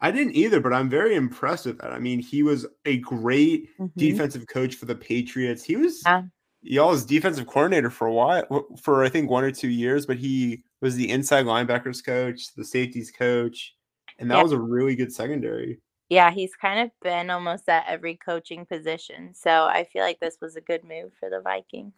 I 0.00 0.10
didn't 0.10 0.36
either, 0.36 0.60
but 0.60 0.74
I'm 0.74 0.90
very 0.90 1.14
impressed 1.14 1.66
with 1.66 1.78
that. 1.78 1.92
I 1.92 1.98
mean, 1.98 2.18
he 2.20 2.42
was 2.42 2.66
a 2.84 2.98
great 2.98 3.68
mm-hmm. 3.78 3.98
defensive 3.98 4.46
coach 4.46 4.74
for 4.74 4.84
the 4.84 4.94
Patriots. 4.94 5.64
He 5.64 5.76
was 5.76 6.02
yeah. 6.04 6.22
y'all's 6.62 7.04
defensive 7.04 7.46
coordinator 7.46 7.90
for 7.90 8.06
a 8.06 8.12
while, 8.12 8.66
for 8.82 9.04
I 9.04 9.08
think 9.08 9.30
one 9.30 9.44
or 9.44 9.50
two 9.50 9.68
years, 9.70 10.04
but 10.04 10.18
he 10.18 10.62
was 10.82 10.96
the 10.96 11.10
inside 11.10 11.46
linebackers 11.46 12.04
coach, 12.04 12.54
the 12.54 12.64
safeties 12.64 13.10
coach, 13.10 13.74
and 14.18 14.30
that 14.30 14.36
yeah. 14.36 14.42
was 14.42 14.52
a 14.52 14.60
really 14.60 14.96
good 14.96 15.12
secondary. 15.12 15.80
Yeah, 16.08 16.30
he's 16.30 16.54
kind 16.54 16.80
of 16.80 16.90
been 17.02 17.30
almost 17.30 17.68
at 17.68 17.84
every 17.88 18.16
coaching 18.16 18.64
position. 18.64 19.34
So 19.34 19.64
I 19.64 19.84
feel 19.84 20.02
like 20.02 20.20
this 20.20 20.36
was 20.40 20.54
a 20.56 20.60
good 20.60 20.84
move 20.84 21.12
for 21.18 21.30
the 21.30 21.40
Vikings. 21.40 21.94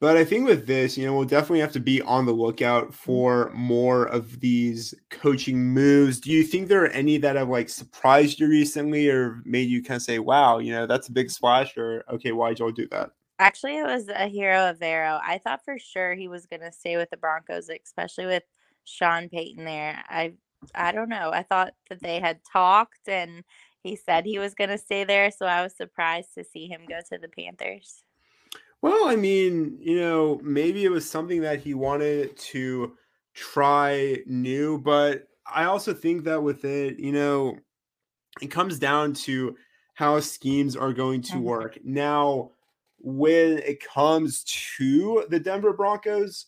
But 0.00 0.16
I 0.16 0.24
think 0.24 0.46
with 0.46 0.66
this, 0.66 0.96
you 0.96 1.04
know, 1.04 1.14
we'll 1.14 1.26
definitely 1.26 1.60
have 1.60 1.72
to 1.72 1.80
be 1.80 2.00
on 2.00 2.24
the 2.24 2.32
lookout 2.32 2.94
for 2.94 3.50
more 3.54 4.06
of 4.06 4.40
these 4.40 4.94
coaching 5.10 5.58
moves. 5.58 6.18
Do 6.18 6.30
you 6.30 6.42
think 6.42 6.68
there 6.68 6.84
are 6.84 6.88
any 6.88 7.18
that 7.18 7.36
have 7.36 7.50
like 7.50 7.68
surprised 7.68 8.40
you 8.40 8.48
recently 8.48 9.10
or 9.10 9.42
made 9.44 9.68
you 9.68 9.82
kind 9.82 9.96
of 9.96 10.02
say, 10.02 10.18
wow, 10.18 10.58
you 10.58 10.72
know, 10.72 10.86
that's 10.86 11.08
a 11.08 11.12
big 11.12 11.30
splash 11.30 11.76
or 11.76 12.02
okay, 12.10 12.32
why'd 12.32 12.58
y'all 12.58 12.72
do 12.72 12.88
that? 12.88 13.10
Actually, 13.38 13.76
it 13.76 13.84
was 13.84 14.06
Ejiro 14.06 14.74
Evero. 14.74 15.20
I 15.22 15.36
thought 15.36 15.64
for 15.64 15.78
sure 15.78 16.14
he 16.14 16.28
was 16.28 16.46
going 16.46 16.60
to 16.60 16.72
stay 16.72 16.96
with 16.96 17.10
the 17.10 17.18
Broncos, 17.18 17.68
especially 17.68 18.26
with 18.26 18.44
Sean 18.84 19.28
Payton 19.28 19.66
there. 19.66 20.02
I 20.08 20.32
I 20.74 20.92
don't 20.92 21.10
know. 21.10 21.30
I 21.30 21.42
thought 21.42 21.74
that 21.90 22.02
they 22.02 22.20
had 22.20 22.40
talked 22.50 23.06
and 23.06 23.44
he 23.82 23.96
said 23.96 24.24
he 24.24 24.38
was 24.38 24.54
going 24.54 24.70
to 24.70 24.78
stay 24.78 25.04
there, 25.04 25.30
so 25.30 25.44
I 25.44 25.62
was 25.62 25.76
surprised 25.76 26.34
to 26.38 26.44
see 26.44 26.68
him 26.68 26.82
go 26.88 27.00
to 27.10 27.18
the 27.18 27.28
Panthers. 27.28 28.02
Well, 28.82 29.08
I 29.08 29.16
mean, 29.16 29.76
you 29.80 29.98
know, 30.00 30.40
maybe 30.42 30.84
it 30.84 30.90
was 30.90 31.08
something 31.08 31.42
that 31.42 31.60
he 31.60 31.74
wanted 31.74 32.36
to 32.36 32.96
try 33.34 34.18
new, 34.26 34.78
but 34.78 35.28
I 35.46 35.64
also 35.64 35.92
think 35.92 36.24
that 36.24 36.42
with 36.42 36.64
it, 36.64 36.98
you 36.98 37.12
know, 37.12 37.58
it 38.40 38.48
comes 38.48 38.78
down 38.78 39.12
to 39.14 39.56
how 39.94 40.18
schemes 40.20 40.76
are 40.76 40.94
going 40.94 41.20
to 41.22 41.32
mm-hmm. 41.32 41.42
work. 41.42 41.78
Now, 41.84 42.52
when 42.98 43.58
it 43.58 43.84
comes 43.84 44.44
to 44.76 45.26
the 45.28 45.40
Denver 45.40 45.74
Broncos, 45.74 46.46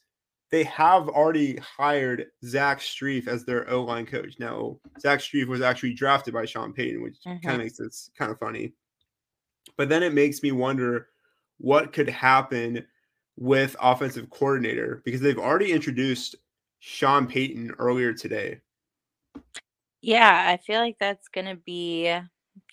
they 0.51 0.65
have 0.65 1.09
already 1.09 1.57
hired 1.57 2.27
Zach 2.45 2.81
Strief 2.81 3.27
as 3.27 3.45
their 3.45 3.69
O 3.71 3.83
line 3.83 4.07
coach. 4.07 4.39
Now, 4.39 4.79
Zach 5.01 5.21
Strief 5.21 5.47
was 5.47 5.61
actually 5.61 5.95
drafted 5.95 6.35
by 6.35 6.45
Sean 6.45 6.73
Payton, 6.73 7.03
which 7.03 7.17
mm-hmm. 7.27 7.47
kind 7.47 7.61
of 7.61 7.63
makes 7.63 7.81
it 7.81 7.95
kind 8.17 8.31
of 8.31 8.39
funny. 8.39 8.73
But 9.77 9.89
then 9.89 10.03
it 10.03 10.13
makes 10.13 10.43
me 10.43 10.53
wonder 10.53 11.09
what 11.63 11.93
could 11.93 12.09
happen 12.09 12.85
with 13.37 13.77
offensive 13.81 14.29
coordinator 14.29 15.01
because 15.05 15.21
they've 15.21 15.39
already 15.39 15.73
introduced 15.73 16.35
Sean 16.81 17.27
Payton 17.27 17.73
earlier 17.79 18.13
today. 18.13 18.61
Yeah, 20.03 20.49
I 20.49 20.57
feel 20.57 20.81
like 20.81 20.97
that's 20.99 21.29
gonna 21.29 21.57
be 21.57 22.13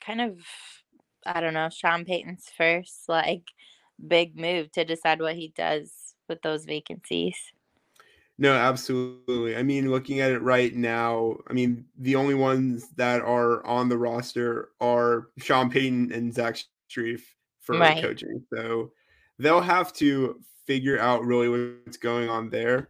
kind 0.04 0.21
of 0.21 0.39
I 1.25 1.39
don't 1.39 1.54
know, 1.54 1.69
Sean 1.69 2.04
Payton's 2.04 2.49
first 2.58 3.08
like 3.08 3.43
big 4.06 4.36
move 4.36 4.71
to 4.71 4.84
decide 4.84 5.21
what 5.21 5.36
he 5.36 5.54
does 5.56 6.15
with 6.28 6.41
those 6.41 6.65
vacancies. 6.65 7.38
No, 8.39 8.54
absolutely. 8.54 9.56
I 9.56 9.63
mean, 9.63 9.91
looking 9.91 10.21
at 10.21 10.32
it 10.32 10.41
right 10.41 10.73
now, 10.73 11.38
I 11.47 11.54
mean, 11.54 11.86
the 11.97 12.15
only 12.15 12.36
ones 12.36 12.88
that 12.95 13.21
are 13.21 13.63
on 13.65 13.89
the 13.89 13.97
roster 13.97 14.69
are 14.80 15.28
Sean 15.38 15.69
Payton 15.69 16.12
and 16.13 16.34
Zach 16.34 16.58
Strief 16.89 17.21
for 17.78 17.78
Right. 17.80 18.02
coaching. 18.02 18.44
So 18.54 18.92
they'll 19.40 19.62
have 19.62 19.94
to 19.94 20.40
figure 20.66 21.00
out 21.00 21.24
really 21.26 21.50
what's 21.86 21.98
going 21.98 22.30
on 22.30 22.50
there. 22.50 22.90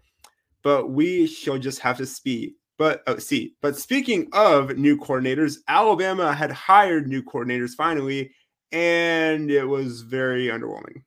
But 0.64 0.90
we 0.92 1.28
shall 1.28 1.58
just 1.58 1.80
have 1.80 1.98
to 1.98 2.06
speak. 2.06 2.56
But 2.78 3.04
oh, 3.08 3.18
see, 3.18 3.56
but 3.62 3.78
speaking 3.78 4.30
of 4.34 4.78
new 4.78 4.98
coordinators, 4.98 5.58
Alabama 5.68 6.34
had 6.34 6.52
hired 6.52 7.08
new 7.08 7.24
coordinators 7.24 7.72
finally, 7.76 8.32
and 8.72 9.52
it 9.52 9.66
was 9.66 10.02
very 10.02 10.48
underwhelming. 10.48 11.04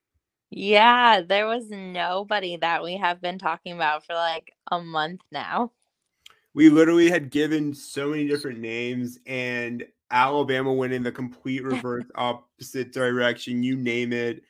Yeah, 0.51 1.23
there 1.23 1.47
was 1.47 1.69
nobody 1.71 2.57
that 2.59 2.83
we 2.85 2.97
have 2.99 3.21
been 3.21 3.39
talking 3.39 3.73
about 3.73 4.05
for 4.07 4.15
like 4.15 4.55
a 4.71 4.81
month 4.81 5.23
now. 5.33 5.73
we 6.55 6.69
literally 6.69 7.11
had 7.11 7.31
given 7.31 7.75
so 7.75 8.11
many 8.11 8.27
different 8.27 8.61
names 8.61 9.19
and 9.27 9.85
Alabama 10.13 10.73
went 10.73 10.93
in 10.93 11.03
the 11.03 11.13
complete 11.13 11.65
reverse 11.65 12.05
opposite 12.15 12.93
direction. 12.93 13.63
You 13.63 13.77
name 13.77 14.13
it. 14.13 14.43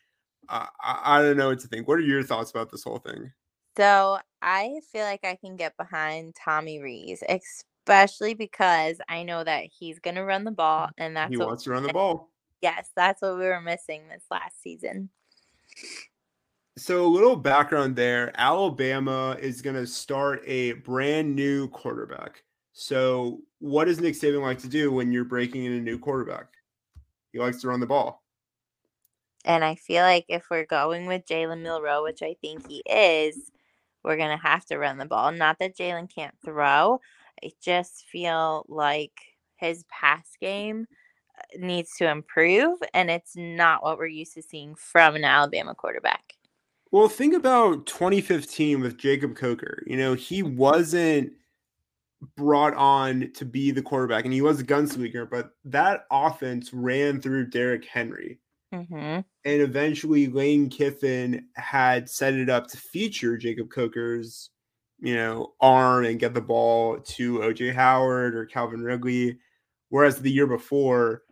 Uh, 0.48 0.66
I, 0.82 1.18
I 1.18 1.22
don't 1.22 1.36
know 1.36 1.48
what 1.48 1.60
to 1.60 1.68
think. 1.68 1.88
What 1.88 1.98
are 1.98 2.02
your 2.02 2.22
thoughts 2.22 2.50
about 2.50 2.70
this 2.70 2.84
whole 2.84 2.98
thing? 2.98 3.32
So 3.76 4.18
I 4.42 4.80
feel 4.92 5.04
like 5.04 5.24
I 5.24 5.36
can 5.36 5.56
get 5.56 5.76
behind 5.78 6.34
Tommy 6.34 6.80
Rees, 6.80 7.22
especially 7.26 8.34
because 8.34 8.98
I 9.08 9.22
know 9.22 9.42
that 9.42 9.64
he's 9.78 9.98
gonna 9.98 10.24
run 10.24 10.44
the 10.44 10.50
ball, 10.50 10.90
and 10.98 11.16
that's 11.16 11.30
he 11.30 11.38
what 11.38 11.48
wants 11.48 11.64
to 11.64 11.70
run 11.70 11.84
the 11.84 11.92
ball. 11.92 12.28
yes, 12.60 12.90
that's 12.94 13.22
what 13.22 13.38
we 13.38 13.44
were 13.44 13.62
missing 13.62 14.02
this 14.08 14.24
last 14.30 14.60
season. 14.60 15.08
So 16.78 17.04
a 17.04 17.06
little 17.06 17.36
background 17.36 17.96
there. 17.96 18.32
Alabama 18.34 19.36
is 19.38 19.60
going 19.60 19.76
to 19.76 19.86
start 19.86 20.42
a 20.46 20.72
brand 20.72 21.36
new 21.36 21.68
quarterback. 21.68 22.44
So 22.72 23.40
what 23.58 23.84
does 23.84 24.00
Nick 24.00 24.14
Saban 24.14 24.42
like 24.42 24.58
to 24.60 24.68
do 24.68 24.90
when 24.90 25.12
you're 25.12 25.24
breaking 25.24 25.64
in 25.64 25.72
a 25.72 25.80
new 25.80 25.98
quarterback? 25.98 26.46
He 27.32 27.38
likes 27.38 27.60
to 27.62 27.68
run 27.68 27.80
the 27.80 27.86
ball. 27.86 28.22
And 29.44 29.64
I 29.64 29.74
feel 29.74 30.02
like 30.02 30.26
if 30.28 30.46
we're 30.50 30.66
going 30.66 31.06
with 31.06 31.26
Jalen 31.26 31.62
Milroe, 31.62 32.04
which 32.04 32.22
I 32.22 32.36
think 32.40 32.68
he 32.68 32.82
is, 32.88 33.50
we're 34.04 34.16
gonna 34.16 34.36
have 34.36 34.64
to 34.66 34.78
run 34.78 34.98
the 34.98 35.06
ball. 35.06 35.32
Not 35.32 35.58
that 35.58 35.76
Jalen 35.76 36.12
can't 36.14 36.34
throw. 36.44 37.00
I 37.42 37.50
just 37.60 38.04
feel 38.10 38.64
like 38.68 39.12
his 39.56 39.84
pass 39.88 40.26
game 40.40 40.86
uh, 41.38 41.58
needs 41.58 41.96
to 41.96 42.08
improve, 42.08 42.78
and 42.94 43.10
it's 43.10 43.36
not 43.36 43.82
what 43.82 43.98
we're 43.98 44.06
used 44.06 44.34
to 44.34 44.42
seeing 44.42 44.74
from 44.74 45.16
an 45.16 45.24
Alabama 45.24 45.74
quarterback. 45.74 46.34
Well, 46.90 47.08
think 47.08 47.34
about 47.34 47.86
2015 47.86 48.80
with 48.80 48.98
Jacob 48.98 49.34
Coker. 49.34 49.82
You 49.86 49.96
know, 49.96 50.14
he 50.14 50.42
wasn't 50.42 51.32
brought 52.36 52.74
on 52.74 53.30
to 53.34 53.44
be 53.44 53.70
the 53.70 53.82
quarterback 53.82 54.24
and 54.24 54.32
he 54.32 54.42
was 54.42 54.60
a 54.60 54.64
gunslinger, 54.64 55.28
but 55.28 55.50
that 55.64 56.04
offense 56.10 56.72
ran 56.72 57.20
through 57.20 57.50
Derrick 57.50 57.84
Henry. 57.84 58.38
Mm-hmm. 58.72 58.94
And 58.94 59.26
eventually 59.44 60.28
Lane 60.28 60.70
Kiffin 60.70 61.46
had 61.56 62.08
set 62.08 62.34
it 62.34 62.48
up 62.48 62.68
to 62.68 62.76
feature 62.76 63.36
Jacob 63.36 63.70
Coker's, 63.70 64.50
you 65.00 65.14
know, 65.14 65.52
arm 65.60 66.04
and 66.04 66.18
get 66.20 66.32
the 66.32 66.40
ball 66.40 66.98
to 67.00 67.40
OJ 67.40 67.74
Howard 67.74 68.34
or 68.34 68.46
Calvin 68.46 68.82
Ridley. 68.82 69.38
Whereas 69.90 70.18
the 70.18 70.30
year 70.30 70.46
before, 70.46 71.22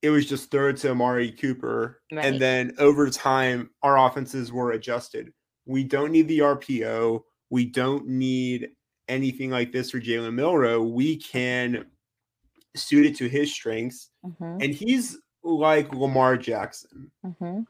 it 0.00 0.10
was 0.10 0.26
just 0.26 0.50
throw 0.50 0.72
to 0.72 0.90
Amari 0.90 1.32
Cooper. 1.32 2.00
Right. 2.10 2.24
And 2.24 2.40
then 2.40 2.72
over 2.78 3.10
time, 3.10 3.70
our 3.82 3.98
offenses 3.98 4.52
were 4.52 4.70
adjusted. 4.70 5.32
We 5.66 5.84
don't 5.84 6.12
need 6.12 6.28
the 6.28 6.38
RPO. 6.38 7.22
We 7.50 7.66
don't 7.66 8.06
need 8.06 8.70
anything 9.08 9.50
like 9.50 9.72
this 9.72 9.90
for 9.90 10.00
Jalen 10.00 10.34
Milroe. 10.34 10.82
We 10.82 11.16
can 11.16 11.86
suit 12.74 13.06
it 13.06 13.16
to 13.16 13.28
his 13.28 13.52
strengths. 13.52 14.10
Mm-hmm. 14.24 14.58
And 14.60 14.74
he's 14.74 15.18
like 15.42 15.92
Lamar 15.94 16.36
Jackson. 16.36 17.10
Mm-hmm. 17.24 17.60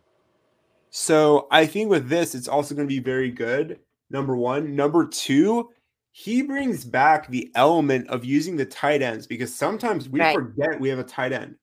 So 0.90 1.46
I 1.50 1.66
think 1.66 1.90
with 1.90 2.08
this, 2.08 2.34
it's 2.34 2.48
also 2.48 2.74
going 2.74 2.88
to 2.88 2.94
be 2.94 3.00
very 3.00 3.30
good. 3.30 3.78
Number 4.10 4.36
one. 4.36 4.74
Number 4.74 5.06
two, 5.06 5.70
he 6.12 6.42
brings 6.42 6.84
back 6.84 7.28
the 7.28 7.50
element 7.54 8.08
of 8.08 8.24
using 8.24 8.56
the 8.56 8.64
tight 8.64 9.02
ends 9.02 9.26
because 9.26 9.54
sometimes 9.54 10.08
we 10.08 10.20
Right. 10.20 10.34
forget 10.34 10.80
we 10.80 10.88
have 10.88 10.98
a 10.98 11.04
tight 11.04 11.32
end. 11.32 11.56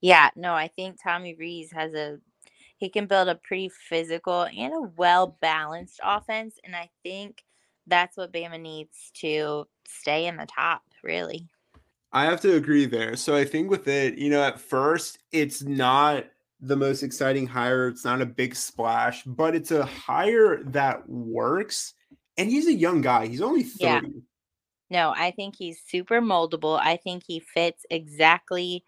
Yeah, 0.00 0.30
no, 0.36 0.52
I 0.52 0.68
think 0.68 1.02
Tommy 1.02 1.34
Rees 1.34 1.72
has 1.72 1.94
a 1.94 2.18
he 2.76 2.90
can 2.90 3.06
build 3.06 3.28
a 3.28 3.36
pretty 3.36 3.70
physical 3.88 4.42
and 4.44 4.74
a 4.74 4.90
well 4.96 5.38
balanced 5.40 6.00
offense, 6.02 6.58
and 6.64 6.76
I 6.76 6.90
think 7.02 7.42
that's 7.86 8.16
what 8.16 8.32
Bama 8.32 8.60
needs 8.60 9.10
to 9.14 9.66
stay 9.86 10.26
in 10.26 10.36
the 10.36 10.46
top. 10.46 10.82
Really, 11.02 11.48
I 12.12 12.24
have 12.24 12.40
to 12.42 12.54
agree 12.54 12.86
there. 12.86 13.16
So 13.16 13.34
I 13.34 13.44
think 13.44 13.70
with 13.70 13.88
it, 13.88 14.18
you 14.18 14.30
know, 14.30 14.42
at 14.42 14.60
first, 14.60 15.18
it's 15.32 15.62
not 15.62 16.26
the 16.60 16.76
most 16.76 17.02
exciting 17.02 17.46
hire. 17.46 17.88
It's 17.88 18.04
not 18.04 18.22
a 18.22 18.26
big 18.26 18.54
splash, 18.54 19.22
but 19.24 19.54
it's 19.54 19.70
a 19.70 19.84
hire 19.84 20.62
that 20.64 21.08
works. 21.08 21.94
And 22.38 22.50
he's 22.50 22.66
a 22.66 22.72
young 22.72 23.00
guy. 23.00 23.26
He's 23.26 23.42
only 23.42 23.64
30. 23.64 23.84
Yeah. 23.84 24.00
no, 24.90 25.14
I 25.16 25.30
think 25.30 25.56
he's 25.56 25.80
super 25.86 26.20
moldable. 26.20 26.78
I 26.80 26.96
think 26.96 27.24
he 27.26 27.40
fits 27.40 27.84
exactly 27.90 28.84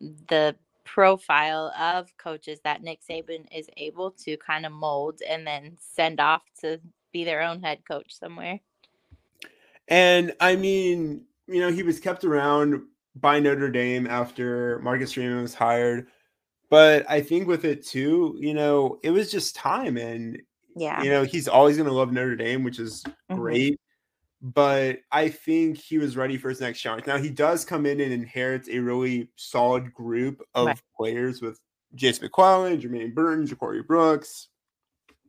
the 0.00 0.56
profile 0.84 1.72
of 1.78 2.16
coaches 2.16 2.60
that 2.64 2.82
Nick 2.82 3.00
Saban 3.08 3.44
is 3.54 3.68
able 3.76 4.12
to 4.12 4.36
kind 4.38 4.64
of 4.64 4.72
mold 4.72 5.20
and 5.28 5.46
then 5.46 5.76
send 5.78 6.18
off 6.18 6.42
to 6.60 6.80
be 7.18 7.24
their 7.24 7.42
own 7.42 7.60
head 7.60 7.80
coach 7.86 8.16
somewhere. 8.16 8.60
And 9.88 10.34
I 10.40 10.54
mean, 10.54 11.24
you 11.48 11.60
know, 11.60 11.70
he 11.72 11.82
was 11.82 11.98
kept 11.98 12.22
around 12.24 12.82
by 13.16 13.40
Notre 13.40 13.70
Dame 13.70 14.06
after 14.06 14.78
Marcus 14.80 15.12
Freeman 15.12 15.42
was 15.42 15.54
hired. 15.54 16.06
But 16.70 17.10
I 17.10 17.22
think 17.22 17.48
with 17.48 17.64
it 17.64 17.84
too, 17.84 18.36
you 18.38 18.54
know, 18.54 19.00
it 19.02 19.10
was 19.10 19.32
just 19.32 19.56
time. 19.56 19.96
And, 19.96 20.40
Yeah. 20.76 21.02
you 21.02 21.10
know, 21.10 21.24
he's 21.24 21.48
always 21.48 21.76
going 21.76 21.88
to 21.88 21.94
love 21.94 22.12
Notre 22.12 22.36
Dame, 22.36 22.62
which 22.62 22.78
is 22.78 23.02
Mhm. 23.30 23.36
great. 23.36 23.80
But 24.40 25.00
I 25.10 25.30
think 25.30 25.78
he 25.78 25.98
was 25.98 26.16
ready 26.16 26.36
for 26.36 26.50
his 26.50 26.60
next 26.60 26.80
challenge. 26.80 27.06
Now, 27.06 27.16
he 27.16 27.30
does 27.30 27.64
come 27.64 27.86
in 27.86 28.00
and 28.00 28.12
inherits 28.12 28.68
a 28.68 28.78
really 28.78 29.30
solid 29.34 29.92
group 29.92 30.40
of 30.54 30.66
Right. 30.66 30.80
players 30.96 31.42
with 31.42 31.58
Jase 31.94 32.20
McClellan, 32.20 32.80
Jermaine 32.80 33.14
Burton, 33.14 33.46
Ja'Corey 33.46 33.84
Brooks, 33.84 34.48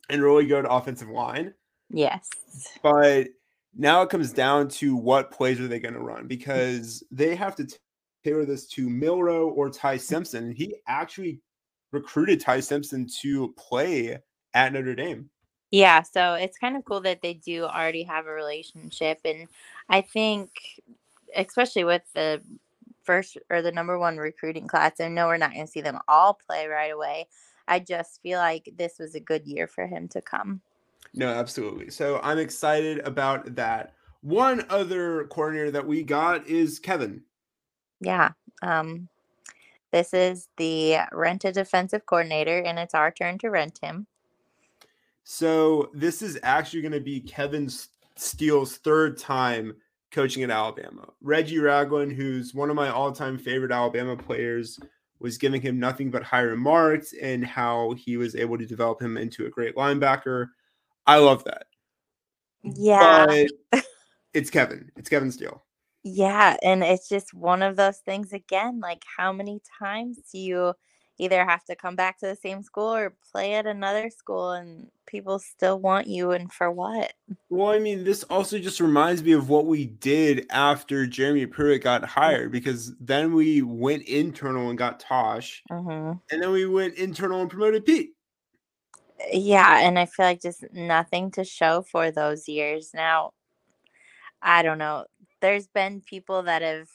and 0.09 0.21
really 0.21 0.45
good 0.45 0.65
offensive 0.65 1.09
line. 1.09 1.53
Yes. 1.89 2.29
But 2.81 3.27
now 3.75 4.01
it 4.01 4.09
comes 4.09 4.31
down 4.31 4.67
to 4.69 4.95
what 4.95 5.31
plays 5.31 5.59
are 5.59 5.67
they 5.67 5.79
going 5.79 5.93
to 5.93 5.99
run 5.99 6.27
because 6.27 7.03
they 7.11 7.35
have 7.35 7.55
to 7.57 7.67
tailor 8.23 8.45
this 8.45 8.67
to 8.67 8.89
Milroe 8.89 9.49
or 9.49 9.69
Ty 9.69 9.97
Simpson. 9.97 10.51
He 10.51 10.75
actually 10.87 11.39
recruited 11.91 12.39
Ty 12.39 12.59
Simpson 12.59 13.07
to 13.21 13.53
play 13.57 14.19
at 14.53 14.73
Notre 14.73 14.95
Dame. 14.95 15.29
Yeah, 15.71 16.01
so 16.01 16.33
it's 16.33 16.57
kind 16.57 16.75
of 16.75 16.85
cool 16.85 17.01
that 17.01 17.21
they 17.21 17.35
do 17.35 17.63
already 17.63 18.03
have 18.03 18.25
a 18.25 18.31
relationship. 18.31 19.19
And 19.23 19.47
I 19.87 20.01
think, 20.01 20.49
especially 21.35 21.83
with 21.83 22.01
the 22.15 22.41
first 23.03 23.37
or 23.49 23.61
the 23.61 23.71
number 23.71 23.99
one 23.99 24.17
recruiting 24.17 24.67
class, 24.67 24.99
I 24.99 25.07
know 25.09 25.27
we're 25.27 25.37
not 25.37 25.53
going 25.53 25.65
to 25.65 25.71
see 25.71 25.81
them 25.81 25.99
all 26.07 26.39
play 26.47 26.67
right 26.67 26.91
away. 26.91 27.27
I 27.67 27.79
just 27.79 28.21
feel 28.23 28.39
like 28.39 28.73
this 28.77 28.97
was 28.99 29.13
a 29.13 29.19
good 29.19 29.45
year 29.45 29.67
for 29.67 29.85
him 29.85 30.07
to 30.09 30.21
come. 30.21 30.61
No, 31.13 31.27
absolutely. 31.29 31.89
So 31.89 32.19
I'm 32.23 32.37
excited 32.37 32.99
about 32.99 33.55
that. 33.55 33.93
One 34.21 34.65
other 34.69 35.25
coordinator 35.25 35.71
that 35.71 35.87
we 35.87 36.03
got 36.03 36.47
is 36.47 36.79
Kevin. 36.79 37.23
Yeah. 38.01 38.31
Um, 38.61 39.07
this 39.91 40.13
is 40.13 40.49
the 40.57 40.97
rent 41.11 41.45
a 41.45 41.51
defensive 41.51 42.05
coordinator, 42.05 42.59
and 42.59 42.77
it's 42.77 42.93
our 42.93 43.11
turn 43.11 43.37
to 43.39 43.49
rent 43.49 43.79
him. 43.81 44.07
So 45.23 45.89
this 45.93 46.21
is 46.21 46.39
actually 46.43 46.81
going 46.81 46.91
to 46.93 46.99
be 46.99 47.19
Kevin 47.19 47.69
Steele's 48.15 48.77
third 48.77 49.17
time 49.17 49.75
coaching 50.11 50.43
at 50.43 50.51
Alabama. 50.51 51.07
Reggie 51.21 51.59
Ragland, 51.59 52.13
who's 52.13 52.53
one 52.53 52.69
of 52.69 52.75
my 52.75 52.89
all-time 52.89 53.37
favorite 53.37 53.71
Alabama 53.71 54.17
players, 54.17 54.79
was 55.19 55.37
giving 55.37 55.61
him 55.61 55.79
nothing 55.79 56.09
but 56.09 56.23
high 56.23 56.41
remarks 56.41 57.13
and 57.21 57.45
how 57.45 57.93
he 57.93 58.17
was 58.17 58.35
able 58.35 58.57
to 58.57 58.65
develop 58.65 59.01
him 59.01 59.17
into 59.17 59.45
a 59.45 59.49
great 59.49 59.75
linebacker. 59.75 60.47
I 61.09 61.17
love 61.17 61.43
that. 61.45 61.65
Yeah. 62.63 63.25
But 63.71 63.83
it's 64.35 64.51
Kevin. 64.51 64.91
It's 64.95 65.09
Kevin 65.09 65.31
Steele. 65.31 65.63
Yeah, 66.03 66.55
and 66.61 66.83
it's 66.83 67.09
just 67.09 67.33
one 67.33 67.63
of 67.63 67.75
those 67.75 67.97
things 67.97 68.31
again, 68.31 68.79
like 68.79 69.03
how 69.17 69.33
many 69.33 69.59
times 69.79 70.19
do 70.31 70.37
you 70.37 70.73
either 71.17 71.43
have 71.43 71.65
to 71.65 71.75
come 71.75 71.95
back 71.95 72.19
to 72.19 72.27
the 72.27 72.35
same 72.35 72.61
school 72.61 72.93
or 72.93 73.15
play 73.31 73.55
at 73.55 73.65
another 73.65 74.11
school 74.11 74.51
and 74.51 74.87
people 75.07 75.39
still 75.39 75.79
want 75.79 76.05
you 76.05 76.31
and 76.31 76.53
for 76.53 76.71
what? 76.71 77.11
Well, 77.49 77.69
I 77.69 77.79
mean, 77.79 78.03
this 78.03 78.21
also 78.23 78.59
just 78.59 78.79
reminds 78.79 79.23
me 79.23 79.31
of 79.31 79.49
what 79.49 79.65
we 79.65 79.85
did 79.87 80.45
after 80.51 81.07
Jeremy 81.07 81.47
Pruitt 81.47 81.81
got 81.81 82.05
hired 82.05 82.51
because 82.51 82.95
then 82.99 83.33
we 83.33 83.63
went 83.63 84.03
internal 84.03 84.69
and 84.69 84.77
got 84.77 84.99
Tosh, 84.99 85.63
hmm 85.69 86.13
and 86.31 86.43
then 86.43 86.51
we 86.51 86.67
went 86.67 86.93
internal 86.93 87.41
and 87.41 87.49
promoted 87.49 87.83
Pete. 87.83 88.11
Yeah, 89.31 89.79
and 89.79 89.99
I 89.99 90.05
feel 90.05 90.25
like 90.25 90.41
just 90.41 90.63
nothing 90.73 91.31
to 91.31 91.43
show 91.43 91.81
for 91.81 92.11
those 92.11 92.47
years. 92.47 92.91
Now, 92.93 93.33
I 94.41 94.63
don't 94.63 94.77
know. 94.77 95.05
There's 95.41 95.67
been 95.67 96.01
people 96.01 96.43
that 96.43 96.61
have 96.61 96.87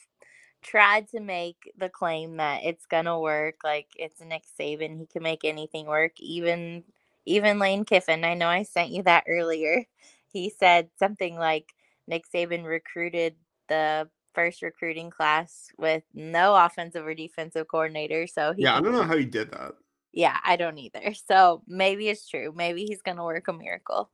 tried 0.63 1.07
to 1.09 1.19
make 1.19 1.57
the 1.77 1.89
claim 1.89 2.37
that 2.37 2.63
it's 2.63 2.85
gonna 2.87 3.19
work. 3.19 3.57
Like 3.63 3.87
it's 3.97 4.21
Nick 4.21 4.43
Saban, 4.59 4.97
he 4.99 5.05
can 5.05 5.23
make 5.23 5.45
anything 5.45 5.85
work. 5.85 6.13
Even 6.19 6.83
even 7.25 7.59
Lane 7.59 7.85
Kiffin. 7.85 8.23
I 8.25 8.33
know 8.35 8.47
I 8.47 8.63
sent 8.63 8.91
you 8.91 9.03
that 9.03 9.25
earlier. 9.27 9.85
He 10.27 10.49
said 10.49 10.89
something 10.99 11.37
like 11.37 11.69
Nick 12.09 12.25
Saban 12.29 12.65
recruited 12.65 13.35
the 13.69 14.09
first 14.33 14.61
recruiting 14.61 15.09
class 15.09 15.69
with 15.77 16.03
no 16.13 16.55
offensive 16.55 17.07
or 17.07 17.13
defensive 17.13 17.69
coordinator. 17.69 18.27
So 18.27 18.51
he 18.51 18.63
Yeah, 18.63 18.75
I 18.75 18.81
don't 18.81 18.91
know 18.91 19.03
how 19.03 19.15
he 19.15 19.23
did 19.23 19.51
that. 19.51 19.75
Yeah, 20.15 20.37
I 20.43 20.55
don't 20.55 20.79
either. 20.79 21.13
So 21.27 21.61
maybe 21.67 22.09
it's 22.09 22.27
true. 22.27 22.51
Maybe 22.55 22.85
he's 22.85 23.03
gonna 23.03 23.23
work 23.23 23.47
a 23.47 23.53
miracle. 23.53 24.09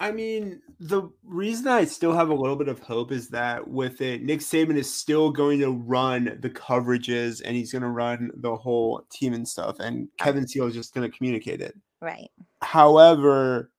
I 0.00 0.12
mean, 0.12 0.60
the 0.78 1.10
reason 1.24 1.66
I 1.66 1.84
still 1.84 2.12
have 2.12 2.28
a 2.28 2.34
little 2.34 2.54
bit 2.54 2.68
of 2.68 2.78
hope 2.78 3.10
is 3.10 3.28
that 3.30 3.66
with 3.66 4.00
it, 4.00 4.22
Nick 4.22 4.40
Saban 4.40 4.76
is 4.76 4.92
still 4.92 5.30
going 5.30 5.58
to 5.58 5.72
run 5.72 6.38
the 6.40 6.50
coverages 6.50 7.42
and 7.44 7.56
he's 7.56 7.72
going 7.72 7.82
to 7.82 7.88
run 7.88 8.30
the 8.36 8.54
whole 8.54 9.04
team 9.10 9.34
and 9.34 9.46
stuff, 9.46 9.80
and 9.80 10.08
Kevin 10.16 10.46
Steele 10.46 10.68
is 10.68 10.74
just 10.74 10.94
going 10.94 11.10
to 11.10 11.16
communicate 11.16 11.60
it. 11.60 11.74
Right. 12.00 12.30
However, 12.62 13.72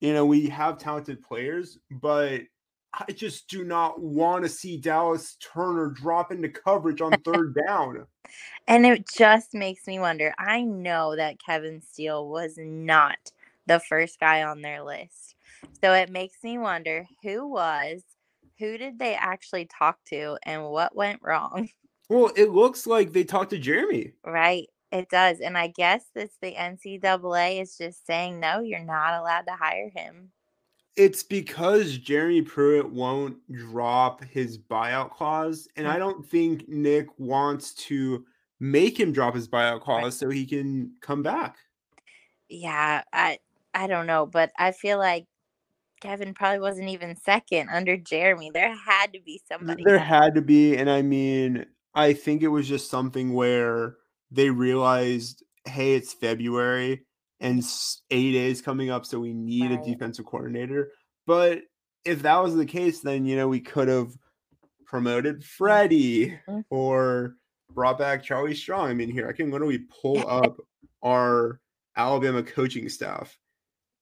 you 0.00 0.12
know, 0.12 0.24
we 0.24 0.46
have 0.48 0.78
talented 0.78 1.22
players, 1.22 1.78
but 1.90 2.42
I 2.94 3.12
just 3.12 3.48
do 3.48 3.64
not 3.64 4.00
want 4.00 4.44
to 4.44 4.48
see 4.48 4.76
Dallas 4.76 5.36
Turner 5.40 5.90
drop 5.90 6.30
into 6.30 6.48
coverage 6.48 7.00
on 7.00 7.12
third 7.24 7.56
down. 7.66 8.06
And 8.66 8.86
it 8.86 9.08
just 9.08 9.54
makes 9.54 9.86
me 9.86 9.98
wonder. 9.98 10.34
I 10.38 10.62
know 10.62 11.16
that 11.16 11.42
Kevin 11.44 11.80
Steele 11.80 12.28
was 12.28 12.54
not 12.58 13.18
the 13.66 13.80
first 13.80 14.18
guy 14.18 14.42
on 14.42 14.62
their 14.62 14.82
list. 14.82 15.34
So 15.82 15.92
it 15.92 16.10
makes 16.10 16.42
me 16.42 16.58
wonder 16.58 17.06
who 17.22 17.46
was, 17.46 18.02
who 18.58 18.78
did 18.78 18.98
they 18.98 19.14
actually 19.14 19.66
talk 19.66 19.98
to, 20.06 20.38
and 20.42 20.64
what 20.64 20.94
went 20.96 21.20
wrong? 21.22 21.68
Well, 22.10 22.30
it 22.36 22.48
looks 22.48 22.86
like 22.86 23.12
they 23.12 23.24
talked 23.24 23.50
to 23.50 23.58
Jeremy. 23.58 24.12
Right. 24.24 24.70
It 24.90 25.10
does. 25.10 25.40
And 25.40 25.58
I 25.58 25.66
guess 25.66 26.06
it's 26.14 26.38
the 26.40 26.54
NCAA 26.54 27.60
is 27.60 27.76
just 27.76 28.06
saying, 28.06 28.40
no, 28.40 28.60
you're 28.60 28.78
not 28.82 29.12
allowed 29.12 29.42
to 29.42 29.52
hire 29.52 29.90
him. 29.94 30.30
It's 30.98 31.22
because 31.22 31.96
Jeremy 31.96 32.42
Pruitt 32.42 32.90
won't 32.90 33.36
drop 33.52 34.24
his 34.24 34.58
buyout 34.58 35.10
clause, 35.12 35.68
and 35.76 35.86
I 35.86 35.94
mm. 35.94 36.00
don't 36.00 36.26
think 36.26 36.68
Nick 36.68 37.06
wants 37.18 37.72
to 37.86 38.24
make 38.58 38.98
him 38.98 39.12
drop 39.12 39.36
his 39.36 39.46
buyout 39.46 39.80
clause 39.80 40.18
so 40.18 40.28
he 40.28 40.44
can 40.44 40.90
come 41.00 41.22
back. 41.22 41.56
Yeah, 42.48 43.02
I 43.12 43.38
I 43.72 43.86
don't 43.86 44.06
know, 44.06 44.26
but 44.26 44.50
I 44.58 44.72
feel 44.72 44.98
like 44.98 45.26
Kevin 46.00 46.34
probably 46.34 46.58
wasn't 46.58 46.88
even 46.88 47.14
second 47.14 47.68
under 47.70 47.96
Jeremy. 47.96 48.50
There 48.52 48.74
had 48.74 49.12
to 49.12 49.20
be 49.20 49.40
somebody. 49.48 49.84
There 49.84 50.00
had 50.00 50.34
to 50.34 50.42
be, 50.42 50.76
and 50.76 50.90
I 50.90 51.02
mean, 51.02 51.64
I 51.94 52.12
think 52.12 52.42
it 52.42 52.48
was 52.48 52.68
just 52.68 52.90
something 52.90 53.34
where 53.34 53.98
they 54.32 54.50
realized, 54.50 55.44
hey, 55.64 55.94
it's 55.94 56.12
February 56.12 57.04
and 57.40 57.64
eight 58.10 58.32
days 58.32 58.60
coming 58.62 58.90
up, 58.90 59.06
so 59.06 59.20
we 59.20 59.32
need 59.32 59.70
Right. 59.70 59.80
a 59.80 59.82
defensive 59.82 60.26
coordinator. 60.26 60.92
But 61.26 61.62
if 62.04 62.22
that 62.22 62.38
was 62.38 62.54
the 62.54 62.66
case, 62.66 63.00
then 63.00 63.24
you 63.26 63.36
know 63.36 63.48
we 63.48 63.60
could 63.60 63.88
have 63.88 64.12
promoted 64.86 65.44
Freddie 65.44 66.38
Mhm. 66.48 66.64
or 66.70 67.36
brought 67.70 67.98
back 67.98 68.22
Charlie 68.22 68.54
Strong. 68.54 68.90
I 68.90 68.94
mean, 68.94 69.10
here 69.10 69.28
I 69.28 69.32
can 69.32 69.50
literally 69.50 69.80
pull 70.02 70.16
up 70.28 70.56
our 71.02 71.60
Alabama 71.96 72.42
coaching 72.42 72.88
staff 72.88 73.36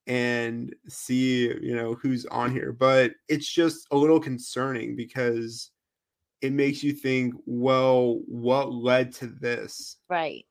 and 0.07 0.75
see 0.88 1.49
you 1.49 1.75
know 1.75 1.94
who's 1.94 2.25
on 2.27 2.53
here 2.53 2.72
but 2.72 3.12
it's 3.29 3.53
just 3.53 3.88
a 3.90 3.96
little 3.96 4.20
concerning 4.20 4.94
because 4.94 5.72
it 6.42 6.53
makes 6.53 6.81
you 6.85 6.92
think 6.92 7.35
well 7.44 8.20
what 8.29 8.72
led 8.72 9.12
to 9.12 9.27
this 9.27 9.96
right. 10.09 10.44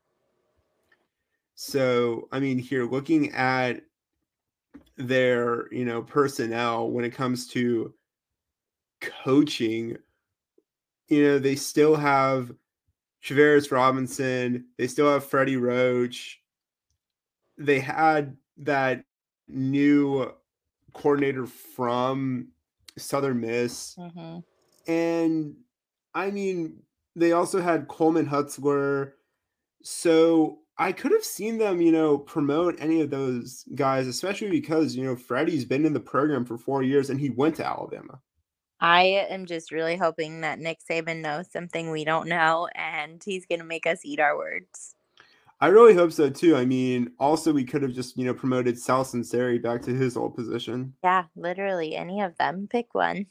So 1.56 2.28
i 2.32 2.40
mean 2.40 2.58
here 2.58 2.86
looking 2.86 3.32
at 3.32 3.82
their 4.98 5.72
you 5.74 5.86
know 5.86 6.02
personnel 6.02 6.90
when 6.90 7.06
it 7.06 7.12
comes 7.12 7.48
to 7.48 7.94
coaching 9.02 9.98
you 11.08 11.24
know 11.24 11.40
they 11.40 11.56
still 11.56 11.96
have 11.96 12.52
Travaris 13.24 13.72
Robinson 13.72 14.66
they 14.78 14.88
still 14.88 15.12
have 15.12 15.26
Freddie 15.26 15.58
Roach. 15.58 16.42
They 17.58 17.80
had 17.80 18.38
that 18.58 19.04
new 19.48 20.32
coordinator 20.94 21.48
from 21.48 22.50
Southern 22.98 23.42
Miss. 23.42 23.96
Hmm 23.98 24.40
and 24.88 25.56
I 26.14 26.32
mean, 26.32 26.82
they 27.16 27.32
also 27.32 27.62
had 27.62 27.88
Coleman 27.88 28.28
Hutzler. 28.28 29.14
So 29.84 30.60
I 30.78 30.92
could 30.92 31.12
have 31.12 31.24
seen 31.24 31.58
them, 31.58 31.82
you 31.82 31.92
know, 31.92 32.18
promote 32.18 32.76
any 32.80 33.02
of 33.02 33.10
those 33.10 33.64
guys, 33.76 34.08
especially 34.08 34.50
because, 34.50 34.96
you 34.96 35.06
know, 35.06 35.16
Freddie's 35.16 35.64
been 35.64 35.86
in 35.86 35.94
the 35.94 36.00
program 36.00 36.46
for 36.46 36.58
four 36.58 36.84
years 36.84 37.10
and 37.10 37.20
he 37.20 37.30
went 37.30 37.56
to 37.56 37.66
Alabama. 37.66 38.20
I 38.82 39.26
am 39.30 39.46
just 39.46 39.72
really 39.72 39.96
hoping 39.96 40.42
that 40.42 40.60
Nick 40.60 40.80
Saban 40.90 41.22
knows 41.22 41.50
something 41.50 41.92
we 41.92 42.04
don't 42.04 42.28
know 42.28 42.68
and 42.76 43.22
he's 43.24 43.46
going 43.46 43.60
to 43.60 43.66
make 43.66 43.88
us 43.88 44.02
eat 44.04 44.20
our 44.20 44.38
words. 44.38 44.96
I 45.62 45.68
really 45.68 45.94
hope 45.94 46.12
so 46.12 46.30
too. 46.30 46.58
I 46.58 46.66
mean, 46.66 47.12
also 47.18 47.54
we 47.54 47.64
could 47.64 47.82
have 47.82 47.94
just, 47.94 48.18
you 48.18 48.26
know, 48.26 48.34
promoted 48.34 48.78
Sal 48.78 49.06
Sunseri 49.06 49.64
back 49.64 49.82
to 49.84 49.94
his 49.94 50.18
old 50.18 50.36
position. 50.36 50.94
Yeah, 51.04 51.24
literally 51.38 51.96
any 51.96 52.20
of 52.20 52.38
them. 52.38 52.68
Pick 52.70 52.94
one. 52.94 53.28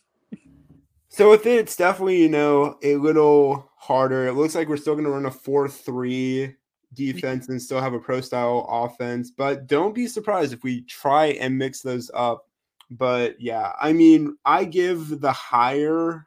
So 1.10 1.30
with 1.30 1.44
it, 1.44 1.58
it's 1.58 1.76
definitely, 1.76 2.22
you 2.22 2.30
know, 2.30 2.78
a 2.82 2.96
little 2.96 3.70
harder. 3.76 4.26
It 4.26 4.32
looks 4.32 4.54
like 4.54 4.68
we're 4.68 4.78
still 4.78 4.94
going 4.94 5.04
to 5.04 5.10
run 5.10 5.26
a 5.26 5.30
4-3 5.30 6.56
defense 6.94 7.48
and 7.48 7.60
still 7.60 7.80
have 7.80 7.94
a 7.94 7.98
pro 7.98 8.20
style 8.20 8.66
offense, 8.68 9.30
but 9.30 9.66
don't 9.66 9.94
be 9.94 10.06
surprised 10.06 10.52
if 10.52 10.62
we 10.62 10.82
try 10.82 11.26
and 11.26 11.58
mix 11.58 11.80
those 11.82 12.10
up. 12.14 12.46
But 12.90 13.40
yeah, 13.40 13.72
I 13.80 13.92
mean, 13.92 14.36
I 14.44 14.64
give 14.64 15.20
the 15.20 15.32
higher 15.32 16.26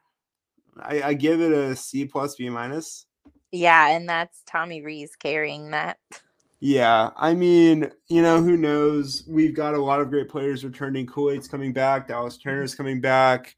I, 0.81 1.01
I 1.01 1.13
give 1.13 1.41
it 1.41 1.51
a 1.51 1.75
C 1.75 2.05
plus 2.05 2.35
B 2.35 2.49
minus. 2.49 3.05
Yeah, 3.51 3.89
and 3.89 4.07
that's 4.07 4.43
Tommy 4.45 4.81
Rees 4.81 5.15
carrying 5.15 5.71
that. 5.71 5.97
Yeah, 6.59 7.11
I 7.15 7.33
mean, 7.33 7.91
you 8.07 8.21
know, 8.21 8.41
who 8.41 8.57
knows? 8.57 9.23
We've 9.27 9.55
got 9.55 9.75
a 9.75 9.81
lot 9.81 10.01
of 10.01 10.09
great 10.09 10.27
players 10.27 10.65
returning. 10.65 11.05
Kool-Aid's 11.05 11.47
coming 11.47 11.71
back. 11.71 12.07
Dallas 12.07 12.37
Turner's 12.37 12.73
coming 12.73 12.99
back. 12.99 13.55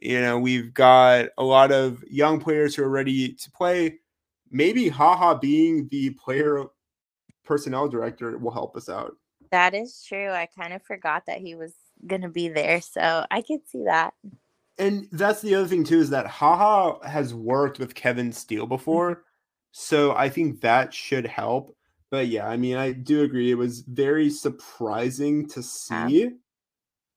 You 0.00 0.20
know, 0.20 0.38
we've 0.38 0.72
got 0.72 1.26
a 1.38 1.44
lot 1.44 1.72
of 1.72 2.02
young 2.08 2.40
players 2.40 2.74
who 2.74 2.84
are 2.84 2.88
ready 2.88 3.32
to 3.34 3.50
play. 3.50 3.98
Maybe 4.50 4.88
Haha 4.88 5.34
being 5.34 5.88
the 5.90 6.10
player 6.10 6.64
personnel 7.44 7.88
director 7.88 8.36
will 8.38 8.52
help 8.52 8.76
us 8.76 8.88
out. 8.88 9.16
That 9.50 9.74
is 9.74 10.04
true. 10.06 10.30
I 10.30 10.46
kind 10.46 10.72
of 10.72 10.82
forgot 10.82 11.26
that 11.26 11.38
he 11.38 11.54
was 11.54 11.72
going 12.06 12.22
to 12.22 12.28
be 12.28 12.48
there. 12.48 12.80
So 12.80 13.24
I 13.30 13.42
could 13.42 13.66
see 13.66 13.84
that. 13.84 14.14
And 14.80 15.08
that's 15.12 15.42
the 15.42 15.54
other 15.54 15.68
thing 15.68 15.84
too 15.84 16.00
is 16.00 16.10
that 16.10 16.26
Haha 16.26 17.06
has 17.06 17.34
worked 17.34 17.78
with 17.78 17.94
Kevin 17.94 18.32
Steele 18.32 18.64
mm-hmm. 18.64 18.70
before, 18.70 19.24
so 19.72 20.12
I 20.12 20.30
think 20.30 20.62
that 20.62 20.94
should 20.94 21.26
help. 21.26 21.76
But 22.10 22.28
yeah, 22.28 22.48
I 22.48 22.56
mean, 22.56 22.76
I 22.76 22.92
do 22.92 23.22
agree. 23.22 23.50
It 23.50 23.58
was 23.58 23.80
very 23.80 24.30
surprising 24.30 25.46
to 25.50 25.62
see, 25.62 26.30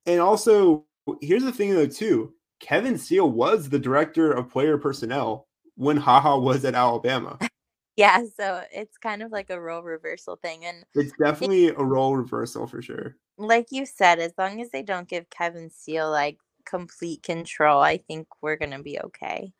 and 0.06 0.20
also 0.20 0.86
here's 1.22 1.44
the 1.44 1.54
thing 1.54 1.74
though 1.74 1.88
too. 1.88 2.34
Kevin 2.60 2.98
Steele 2.98 3.32
was 3.32 3.70
the 3.70 3.80
director 3.80 4.32
of 4.32 4.50
player 4.50 4.78
personnel 4.78 5.48
when 5.76 5.98
Haha 5.98 6.38
was 6.38 6.66
at 6.66 6.76
Alabama. 6.76 7.38
Yeah, 7.96 8.24
so 8.36 8.64
it's 8.72 8.98
kind 8.98 9.22
of 9.22 9.32
like 9.32 9.52
a 9.52 9.62
role 9.62 9.84
reversal 9.84 10.36
thing. 10.38 10.66
And 10.66 10.84
It's 10.96 11.14
definitely 11.24 11.68
a 11.68 11.76
role 11.76 12.18
reversal 12.18 12.66
for 12.66 12.82
sure. 12.82 13.18
like 13.38 13.68
you 13.70 13.86
said, 13.86 14.18
as 14.18 14.34
long 14.36 14.62
as 14.62 14.72
they 14.72 14.82
don't 14.82 15.08
give 15.08 15.30
Kevin 15.30 15.70
Steele 15.70 16.10
like 16.10 16.40
complete 16.66 17.22
control, 17.22 17.80
I 17.82 17.98
think 17.98 18.28
we're 18.42 18.56
going 18.56 18.72
to 18.72 18.82
be 18.82 19.00
okay. 19.00 19.54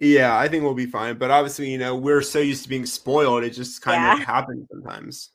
Yeah, 0.00 0.36
I 0.36 0.48
think 0.48 0.64
we'll 0.64 0.74
be 0.74 0.86
fine. 0.86 1.18
But 1.18 1.30
obviously, 1.30 1.70
you 1.70 1.78
know, 1.78 1.94
we're 1.94 2.22
so 2.22 2.40
used 2.40 2.64
to 2.64 2.68
being 2.68 2.84
spoiled, 2.84 3.44
it 3.44 3.50
just 3.50 3.80
kind 3.80 4.02
Yeah. 4.02 4.14
of 4.20 4.26
happens 4.26 4.66
sometimes. 4.68 5.30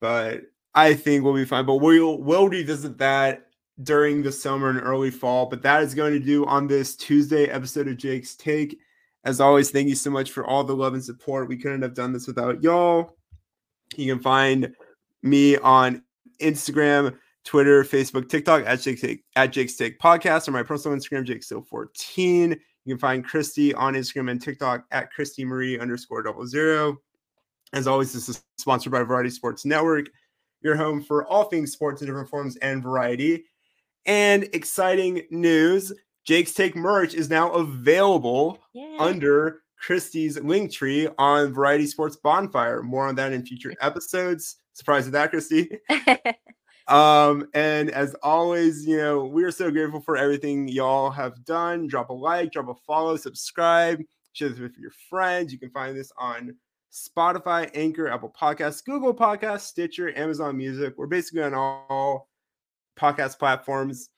But 0.00 0.44
I 0.74 0.94
think 0.94 1.24
we'll 1.24 1.34
be 1.34 1.44
fine. 1.44 1.66
But 1.66 1.76
we'll 1.76 2.16
we'll 2.22 2.48
revisit 2.48 2.96
that 2.98 3.48
during 3.82 4.22
the 4.22 4.32
summer 4.32 4.68
and 4.70 4.80
early 4.80 5.10
fall. 5.10 5.46
But 5.46 5.62
that 5.62 5.82
is 5.82 5.94
going 5.94 6.12
to 6.12 6.20
do 6.20 6.44
on 6.46 6.66
this 6.66 6.96
Tuesday 6.96 7.46
episode 7.46 7.88
of 7.88 7.96
Jake's 7.96 8.34
Take. 8.34 8.78
As 9.24 9.40
always, 9.40 9.70
thank 9.70 9.88
you 9.88 9.94
so 9.94 10.10
much 10.10 10.32
for 10.32 10.44
all 10.44 10.64
the 10.64 10.74
love 10.74 10.94
and 10.94 11.04
support. 11.04 11.48
We 11.48 11.56
couldn't 11.56 11.82
have 11.82 11.94
done 11.94 12.12
this 12.12 12.26
without 12.26 12.62
y'all. 12.62 13.16
You 13.96 14.12
can 14.12 14.22
find 14.22 14.74
me 15.22 15.56
on 15.58 16.02
Instagram, 16.40 17.16
Twitter, 17.44 17.84
Facebook, 17.84 18.28
TikTok 18.28 18.64
at 18.66 18.80
Jake's 18.80 19.00
Take, 19.00 19.24
at 19.36 19.52
Jake's 19.52 19.76
Take 19.76 19.98
Podcast, 19.98 20.48
or 20.48 20.52
my 20.52 20.62
personal 20.62 20.96
Instagram, 20.96 21.24
Jake 21.24 21.42
Still 21.42 21.62
14. 21.62 22.56
You 22.84 22.94
can 22.94 22.98
find 22.98 23.24
Christy 23.24 23.72
on 23.74 23.94
Instagram 23.94 24.30
and 24.30 24.42
TikTok 24.42 24.84
at 24.90 25.12
Christy 25.12 25.44
Marie 25.44 25.78
underscore 25.78 26.22
double 26.22 26.46
zero. 26.46 26.96
As 27.72 27.86
always, 27.86 28.12
this 28.12 28.28
is 28.28 28.42
sponsored 28.58 28.92
by 28.92 29.02
Variety 29.02 29.30
Sports 29.30 29.64
Network, 29.64 30.06
your 30.62 30.76
home 30.76 31.02
for 31.02 31.26
all 31.26 31.44
things 31.44 31.72
sports 31.72 32.02
in 32.02 32.06
different 32.06 32.28
forms 32.28 32.56
and 32.56 32.82
variety. 32.82 33.44
And 34.06 34.44
exciting 34.52 35.22
news 35.30 35.92
Jake's 36.24 36.54
Take 36.54 36.76
merch 36.76 37.14
is 37.14 37.28
now 37.30 37.50
available 37.52 38.58
Yeah. 38.74 38.96
under 38.98 39.62
Christy's 39.80 40.38
link 40.40 40.70
tree 40.72 41.08
on 41.18 41.52
Variety 41.52 41.86
Sports 41.86 42.16
Bonfire. 42.16 42.82
More 42.82 43.08
on 43.08 43.16
that 43.16 43.32
in 43.32 43.44
future 43.44 43.74
episodes. 43.80 44.56
Surprised 44.72 45.06
at 45.08 45.12
that, 45.12 45.30
Christy. 45.30 45.78
Um, 46.88 47.46
and 47.54 47.90
as 47.90 48.14
always, 48.22 48.84
you 48.84 48.96
know, 48.96 49.24
we 49.24 49.44
are 49.44 49.52
so 49.52 49.70
grateful 49.70 50.00
for 50.00 50.16
everything 50.16 50.66
y'all 50.66 51.10
have 51.10 51.44
done. 51.44 51.86
Drop 51.86 52.10
a 52.10 52.12
like, 52.12 52.50
drop 52.52 52.68
a 52.68 52.74
follow, 52.86 53.16
subscribe, 53.16 54.02
share 54.32 54.48
this 54.48 54.58
with 54.58 54.76
your 54.76 54.90
friends. 55.08 55.52
You 55.52 55.60
can 55.60 55.70
find 55.70 55.96
this 55.96 56.10
on 56.18 56.54
Spotify, 56.92 57.70
Anchor, 57.74 58.08
Apple 58.08 58.34
Podcasts, 58.38 58.84
Google 58.84 59.14
Podcasts, 59.14 59.60
Stitcher, 59.60 60.16
Amazon 60.18 60.56
Music. 60.56 60.94
We're 60.98 61.06
basically 61.06 61.44
on 61.44 61.54
all 61.54 62.28
podcast 62.98 63.38
platforms. 63.38 64.10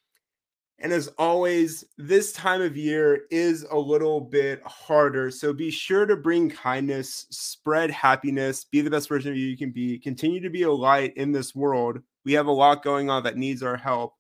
And 0.79 0.93
as 0.93 1.09
always, 1.19 1.85
this 1.97 2.33
time 2.33 2.61
of 2.61 2.77
year 2.77 3.23
is 3.31 3.65
a 3.71 3.79
little 3.79 4.21
bit 4.21 4.61
harder. 4.65 5.31
So 5.31 5.53
be 5.53 5.71
sure 5.71 6.05
to 6.05 6.17
bring 6.17 6.51
kindness, 6.51 7.27
spread 7.31 7.91
happiness, 7.91 8.65
be 8.65 8.81
the 8.81 8.91
best 8.91 9.09
version 9.09 9.31
of 9.31 9.37
you 9.37 9.47
you 9.47 9.57
can 9.57 9.71
be, 9.71 9.99
continue 9.99 10.41
to 10.41 10.51
be 10.51 10.63
a 10.63 10.73
light 10.73 11.17
in 11.17 11.33
this 11.33 11.55
world. 11.55 12.01
We 12.25 12.33
have 12.33 12.47
a 12.47 12.53
lot 12.53 12.83
going 12.83 13.09
on 13.09 13.23
that 13.23 13.37
needs 13.37 13.63
our 13.63 13.77
help. 13.77 14.15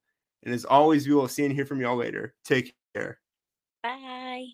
And 0.45 0.55
as 0.55 0.65
always, 0.65 1.09
we 1.09 1.15
will 1.15 1.29
see 1.29 1.45
and 1.45 1.55
hear 1.55 1.67
from 1.67 1.81
y'all 1.81 1.97
later. 1.97 2.35
Take 2.45 2.75
care. 2.95 3.19
Bye. 3.83 4.47